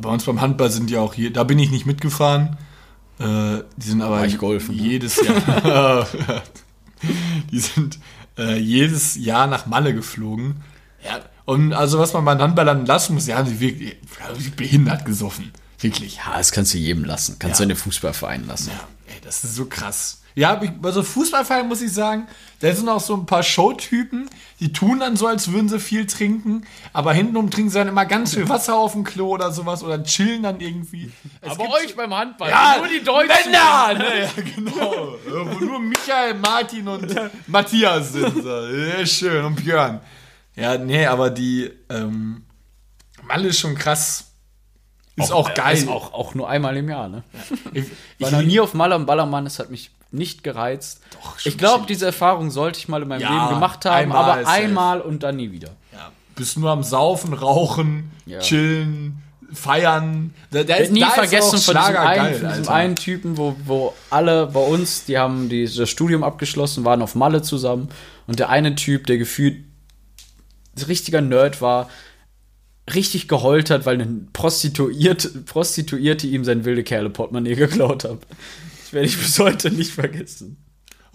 [0.00, 1.30] Bei uns beim Handball sind die auch hier.
[1.32, 2.56] Da bin ich nicht mitgefahren.
[3.18, 4.82] Äh, die sind aber golfen, ne?
[4.82, 6.06] jedes Jahr.
[7.50, 7.98] die sind
[8.38, 10.56] äh, jedes Jahr nach Malle geflogen.
[11.04, 13.96] Ja, und also was man bei den Handballern lassen muss, die haben sie wirklich
[14.28, 15.52] wirklich behindert gesoffen.
[15.86, 16.16] Wirklich.
[16.16, 17.36] Ja, das kannst du jedem lassen.
[17.38, 17.64] Kannst Ja.
[17.66, 18.70] du in den Fußballverein lassen.
[18.70, 20.22] Ja, ey, das ist so krass.
[20.34, 22.26] Ja, aber ich- bei so Fußballvereinen muss ich sagen,
[22.60, 24.28] da sind auch so ein paar Showtypen,
[24.60, 28.04] die tun dann so, als würden sie viel trinken, aber hintenrum trinken sie dann immer
[28.04, 31.10] ganz viel Wasser auf dem Klo oder sowas oder chillen dann irgendwie.
[31.40, 33.50] Es Aber euch beim Handball, ja, nur die Deutschen.
[33.50, 33.94] Männer!
[33.94, 35.14] Ne, ja, genau.
[35.54, 37.14] Wo nur Michael, Martin und
[37.46, 38.42] Matthias sind.
[38.42, 38.66] So.
[38.66, 39.42] Ja, schön.
[39.42, 40.00] Und Björn.
[40.54, 42.44] Ja, nee, aber die ähm,
[43.26, 44.24] Malle ist schon krass.
[45.16, 45.76] Ist auch, geil.
[45.76, 47.22] Ist auch, auch nur einmal im Jahr, ne?
[47.72, 47.84] ich
[48.18, 51.00] Ich war noch nie auf Malle am Ballermann, es hat mich nicht gereizt.
[51.12, 54.24] Doch, ich glaube, diese Erfahrung sollte ich mal in meinem Ja, Leben gemacht haben, einmal
[54.30, 54.58] aber ist safe.
[54.58, 55.70] einmal und dann nie wieder.
[55.92, 56.10] Ja.
[56.34, 58.40] Bist nur am Saufen, Rauchen, Ja.
[58.40, 60.34] chillen, feiern.
[60.50, 62.96] Da, da werd nie da ist vergessen auch von diesem, einen, geil, von diesem einen
[62.96, 67.42] Typen, wo, wo alle bei uns, die haben die, das Studium abgeschlossen, waren auf Malle
[67.42, 67.88] zusammen.
[68.26, 69.64] Und der eine Typ, der gefühlt
[70.76, 71.88] ein richtiger Nerd war,
[72.94, 78.18] richtig geheult hat, weil eine Prostituierte, Prostituierte ihm sein wilde Kerle-Portemonnaie geklaut hat.
[78.80, 80.56] Das werde ich bis heute nicht vergessen.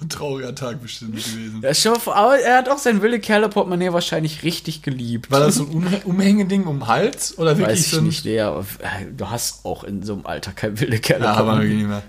[0.01, 1.61] Ein trauriger Tag bestimmt gewesen.
[1.61, 5.29] Ja, schau, aber er hat auch sein wilde Kerle-Portemonnaie wahrscheinlich richtig geliebt.
[5.29, 7.37] War das so ein Umh- Umhängeding um den Hals?
[7.37, 10.53] Oder wirklich Weiß ich ein nicht, der, äh, du hast auch in so einem Alter
[10.53, 11.51] kein wilde Ja, Kerle-Portemonnaie.
[11.55, 12.03] aber nicht mehr.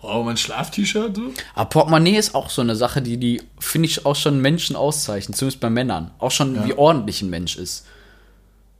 [0.00, 1.22] Oh, mein Schlaf-T-Shirt so?
[1.54, 5.36] Aber Portemonnaie ist auch so eine Sache, die, die finde ich auch schon Menschen auszeichnet,
[5.36, 6.10] zumindest bei Männern.
[6.18, 7.84] Auch schon, wie ordentlich ein Mensch ist.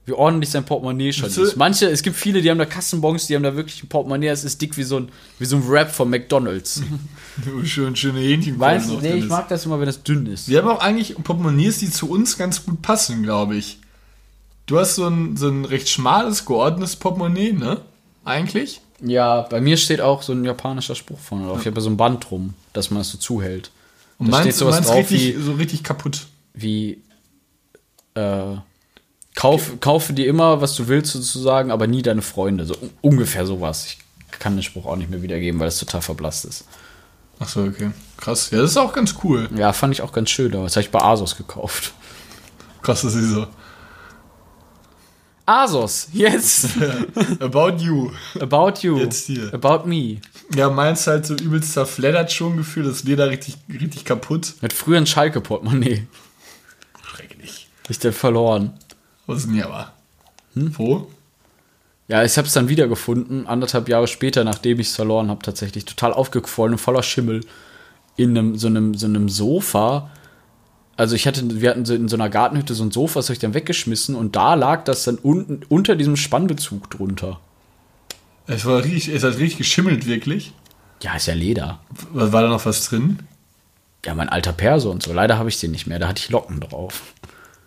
[0.07, 1.55] Wie ordentlich sein Portemonnaie schon ist.
[1.55, 4.43] Manche, es gibt viele, die haben da Kassenbons, die haben da wirklich ein Portemonnaie, es
[4.43, 6.81] ist dick wie so ein, wie so ein Wrap von McDonalds.
[7.43, 8.57] Du schön, schöne Hähnchen.
[8.57, 10.47] weißt du, nee, ich mag das immer, wenn das dünn ist.
[10.47, 13.79] Wir haben auch eigentlich Portemonnaies, die zu uns ganz gut passen, glaube ich.
[14.67, 17.81] Du hast so ein, so ein recht schmales, geordnetes Portemonnaie, ne?
[18.23, 18.79] Eigentlich?
[19.01, 21.59] Ja, bei mir steht auch so ein japanischer Spruch vorne drauf.
[21.59, 23.69] Ich habe ja so ein Band drum, dass man es so zuhält.
[24.17, 26.27] Und Da meins, steht sowas meins drauf richtig, wie- so richtig kaputt.
[26.53, 27.01] Wie,
[28.13, 28.55] äh,
[29.35, 32.65] kauf, kaufe dir immer, was du willst sozusagen, aber nie deine Freunde.
[32.65, 33.85] So un- ungefähr sowas.
[33.85, 33.97] Ich
[34.39, 36.65] kann den Spruch auch nicht mehr wiedergeben, weil es total verblasst ist.
[37.39, 37.91] Ach so, okay.
[38.17, 38.49] Krass.
[38.51, 39.49] Ja, das ist auch ganz cool.
[39.55, 41.93] Ja, fand ich auch ganz schön, aber das habe ich bei Asos gekauft.
[42.81, 43.45] Krass, das ist so.
[45.45, 46.69] Asos, jetzt.
[47.39, 48.09] About you.
[48.39, 48.97] About you.
[48.97, 49.53] Jetzt hier.
[49.53, 50.17] About me.
[50.55, 54.53] Ja, meins halt so übelst zerfleddert schon Gefühl, das Leder richtig, richtig kaputt.
[54.61, 56.07] Mit früher ein Schalke-Portemonnaie.
[57.03, 57.67] Schrecklich.
[57.89, 58.73] Ich dann verloren.
[59.27, 59.93] Was ist denn hier aber?
[60.53, 60.77] Hm?
[60.77, 61.07] Wo?
[62.07, 65.85] Ja, ich habe es dann wiedergefunden, anderthalb Jahre später, nachdem ich es verloren habe, tatsächlich
[65.85, 67.41] total aufgequollen und voller Schimmel
[68.15, 70.11] in einem, so, einem, so einem Sofa.
[70.97, 73.33] Also ich hatte, wir hatten so in so einer Gartenhütte so ein Sofa, das habe
[73.33, 77.39] ich dann weggeschmissen und da lag das dann unten unter diesem Spannbezug drunter.
[78.47, 80.53] Es war richtig, es hat richtig geschimmelt, wirklich.
[81.01, 81.79] Ja, ist ja Leder.
[82.13, 83.19] Was war da noch was drin?
[84.05, 85.11] Ja, mein alter Perso und so.
[85.11, 87.01] Leider habe ich den nicht mehr, da hatte ich Locken drauf.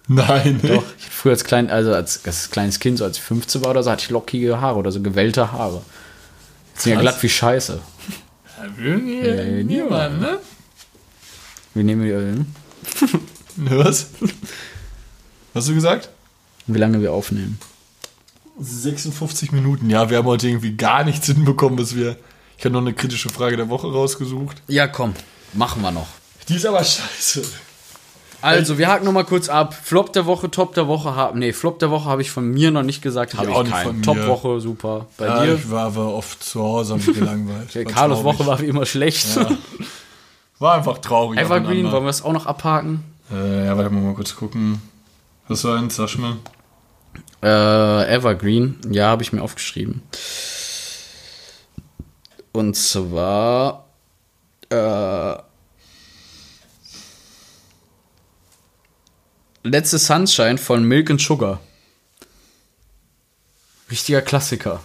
[0.09, 0.61] Nein.
[0.62, 3.82] Doch, früher als klein, also als, als kleines Kind, so als ich 15 war oder
[3.82, 5.82] so, hatte ich lockige Haare oder so gewellte Haare.
[6.72, 7.80] Jetzt sind ja glatt wie Scheiße.
[8.59, 10.38] Ja, irgendwie Ja, niemand, ne?
[11.74, 12.54] Wie nehmen wir den?
[13.56, 14.06] Was?
[14.20, 14.30] Was
[15.54, 16.09] hast du gesagt?
[16.66, 17.59] Wie lange wir aufnehmen?
[18.61, 19.90] 56 Minuten.
[19.90, 22.16] Ja, wir haben heute irgendwie gar nichts hinbekommen, bis wir.
[22.56, 24.62] Ich habe noch eine kritische Frage der Woche rausgesucht.
[24.66, 25.14] Ja, komm,
[25.52, 26.09] machen wir noch.
[26.48, 27.42] Die ist aber scheiße.
[28.41, 29.74] Also, wir haken noch mal kurz ab.
[29.74, 31.41] Flop der Woche, Top der Woche haben.
[31.41, 33.72] Nee, Flop der Woche habe ich von mir noch nicht gesagt, habe ich auch nicht
[33.72, 33.84] keinen.
[33.84, 34.03] von mir.
[34.03, 35.07] Top Woche, super.
[35.16, 35.55] Bei Ja, dir?
[35.57, 37.74] ich war aber oft zu Hause und gelangweilt.
[37.74, 38.22] War Carlos.
[38.24, 39.34] Woche war wie immer schlecht.
[39.36, 39.49] Ja.
[40.61, 41.39] War einfach traurig.
[41.41, 43.03] Evergreen, wollen wir es auch noch abhaken?
[43.32, 44.80] Äh, ja, warte mal, mal kurz gucken.
[45.49, 45.97] Hast du eins?
[45.97, 46.36] Sag mal.
[47.43, 50.03] Äh, Evergreen, ja, habe ich mir aufgeschrieben.
[52.53, 53.84] Und zwar
[54.70, 55.34] äh,
[59.64, 61.61] Letzte Sunshine von Milk and Sugar.
[63.90, 64.82] Richtiger Klassiker.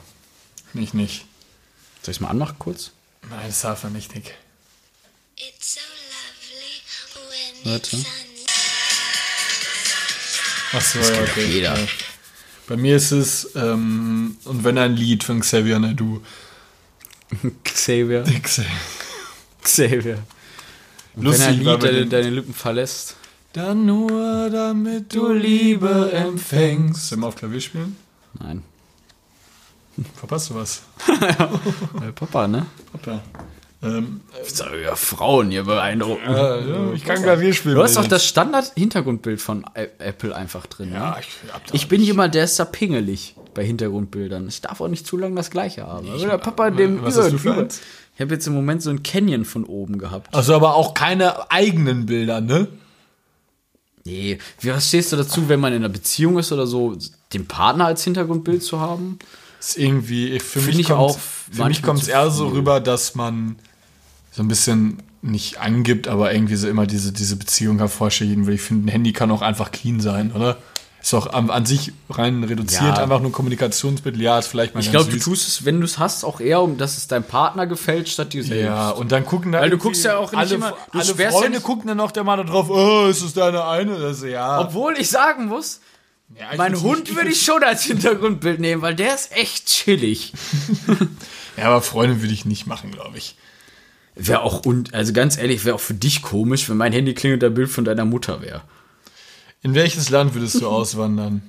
[0.74, 1.26] Nicht, nicht.
[2.02, 2.92] Soll ich es mal anmachen kurz?
[3.30, 4.34] Nein, das darf er nicht, Nick.
[5.38, 6.82] It's so lovely
[7.64, 7.98] when Warte.
[10.74, 11.46] Achso, ja, okay.
[11.46, 11.78] jeder.
[11.78, 11.88] Ja.
[12.68, 16.24] Bei mir ist es, ähm, und wenn ein Lied von Xavier Naidu.
[17.64, 18.24] Xavier.
[18.24, 18.72] Xavier.
[19.62, 20.24] Xavier.
[21.16, 23.16] Lustig wenn ein war Lied deine, deine Lippen verlässt.
[23.54, 27.10] Dann nur damit du Liebe empfängst.
[27.10, 27.96] Sollen wir auf Klavier spielen?
[28.40, 28.64] Nein.
[30.16, 30.82] Verpasst du was?
[32.02, 32.66] Äh, Papa, ne?
[32.92, 33.22] Papa.
[33.84, 36.24] Ähm, So, ja, Frauen hier beeindrucken.
[36.28, 37.76] äh, ja, ich kann Klavier spielen.
[37.76, 39.66] Du hast ich- das Standard-Hintergrundbild von
[40.00, 40.92] Apple einfach drin.
[40.94, 41.16] Ja, ne?
[41.20, 44.48] ich hab da Ich bin jemand, der ist da pingelig bei Hintergrundbildern.
[44.48, 46.10] Ich darf auch nicht zu lange das gleiche haben.
[46.10, 47.68] Also der Papa dem was über- hast du für?
[48.16, 50.34] Ich habe jetzt im Moment so ein Canyon von oben gehabt.
[50.34, 52.68] Also aber auch keine eigenen Bilder, ne?
[54.06, 56.98] Nee, wie was stehst du dazu, wenn man in einer Beziehung ist oder so,
[57.32, 59.18] den Partner als Hintergrundbild zu haben?
[59.60, 63.16] Ist irgendwie, für Find mich ich kommt für mich kommt es eher so rüber, dass
[63.16, 63.56] man
[64.32, 68.56] so ein bisschen nicht angibt, aber irgendwie so immer diese, diese Beziehung hervorstellen will.
[68.56, 70.58] Ich finde, ein Handy kann auch einfach clean sein, oder?
[71.04, 73.04] Ist auch an, an sich rein reduziert, Ja.
[73.04, 74.22] einfach nur Kommunikationsmittel.
[74.22, 76.62] Ja, ist vielleicht mal Ich glaube, du tust es, wenn du es hast, auch eher,
[76.62, 78.64] um dass es deinem Partner gefällt, statt dir selbst.
[78.64, 81.14] Ja, und dann gucken da Weil du guckst ja auch nicht alle, immer- du alle
[81.22, 84.00] ja Freunde nicht- gucken dann auch der mal da drauf, oh, ist das deine eine?
[84.00, 84.62] Das, ist, ja.
[84.62, 85.82] Obwohl ich sagen muss,
[86.40, 90.32] ja mein Hund würde ich schon als Hintergrundbild nehmen, weil der ist echt chillig.
[91.58, 93.36] Ja, aber Freunde würde ich nicht machen, glaube ich.
[94.16, 97.42] Wäre auch, und, also ganz ehrlich, wäre auch für dich komisch, wenn mein Handy klingelt,
[97.44, 98.62] der Bild von deiner Mutter wäre.
[99.64, 101.42] In welches Land würdest du auswandern?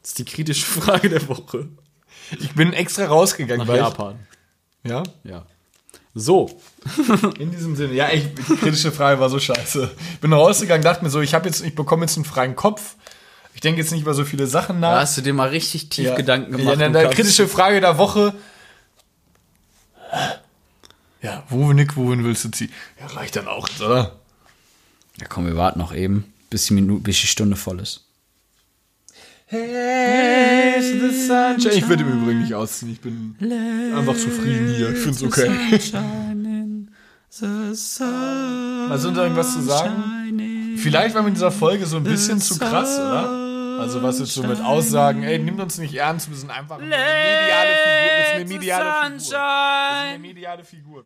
[0.00, 1.68] Das ist die kritische Frage der Woche.
[2.40, 4.18] Ich bin extra rausgegangen, Nach Japan.
[4.82, 5.44] Ich, ja, Ja.
[6.14, 6.60] So.
[7.38, 7.94] in diesem Sinne.
[7.94, 9.90] Ja, echt, die kritische Frage war so scheiße.
[10.14, 12.96] Ich bin rausgegangen, dachte mir so, ich habe jetzt, ich bekomme jetzt einen freien Kopf.
[13.54, 14.94] Ich denke jetzt nicht über so viele Sachen nach.
[14.94, 16.14] Da hast du dir mal richtig tief ja.
[16.14, 16.80] Gedanken Ja, gemacht.
[16.80, 18.34] dann und der kritische Frage der Woche.
[21.22, 22.72] Ja, wo, Nick, wohin willst du ziehen?
[23.00, 24.16] Ja, reicht dann auch, oder?
[25.18, 28.06] Ja, komm, wir warten noch eben, bis die, Minute, bis die Stunde voll ist.
[29.46, 31.74] Hey, the sunshine.
[31.74, 32.92] Ich würde im Übrigen nicht ausziehen.
[32.92, 33.36] Ich bin
[33.96, 34.90] einfach zufrieden hier.
[34.90, 35.50] Ich finde es okay.
[38.90, 40.76] Also, uns irgendwas zu sagen?
[40.76, 43.78] Vielleicht war mit dieser Folge so ein bisschen zu krass, oder?
[43.80, 46.88] Also, was jetzt so mit Aussagen, ey, nimmt uns nicht ernst, wir sind einfach eine
[46.88, 48.12] mediale Figur.
[48.18, 49.12] Wir sind eine mediale Figur.
[49.12, 51.00] Wir sind eine mediale Figur.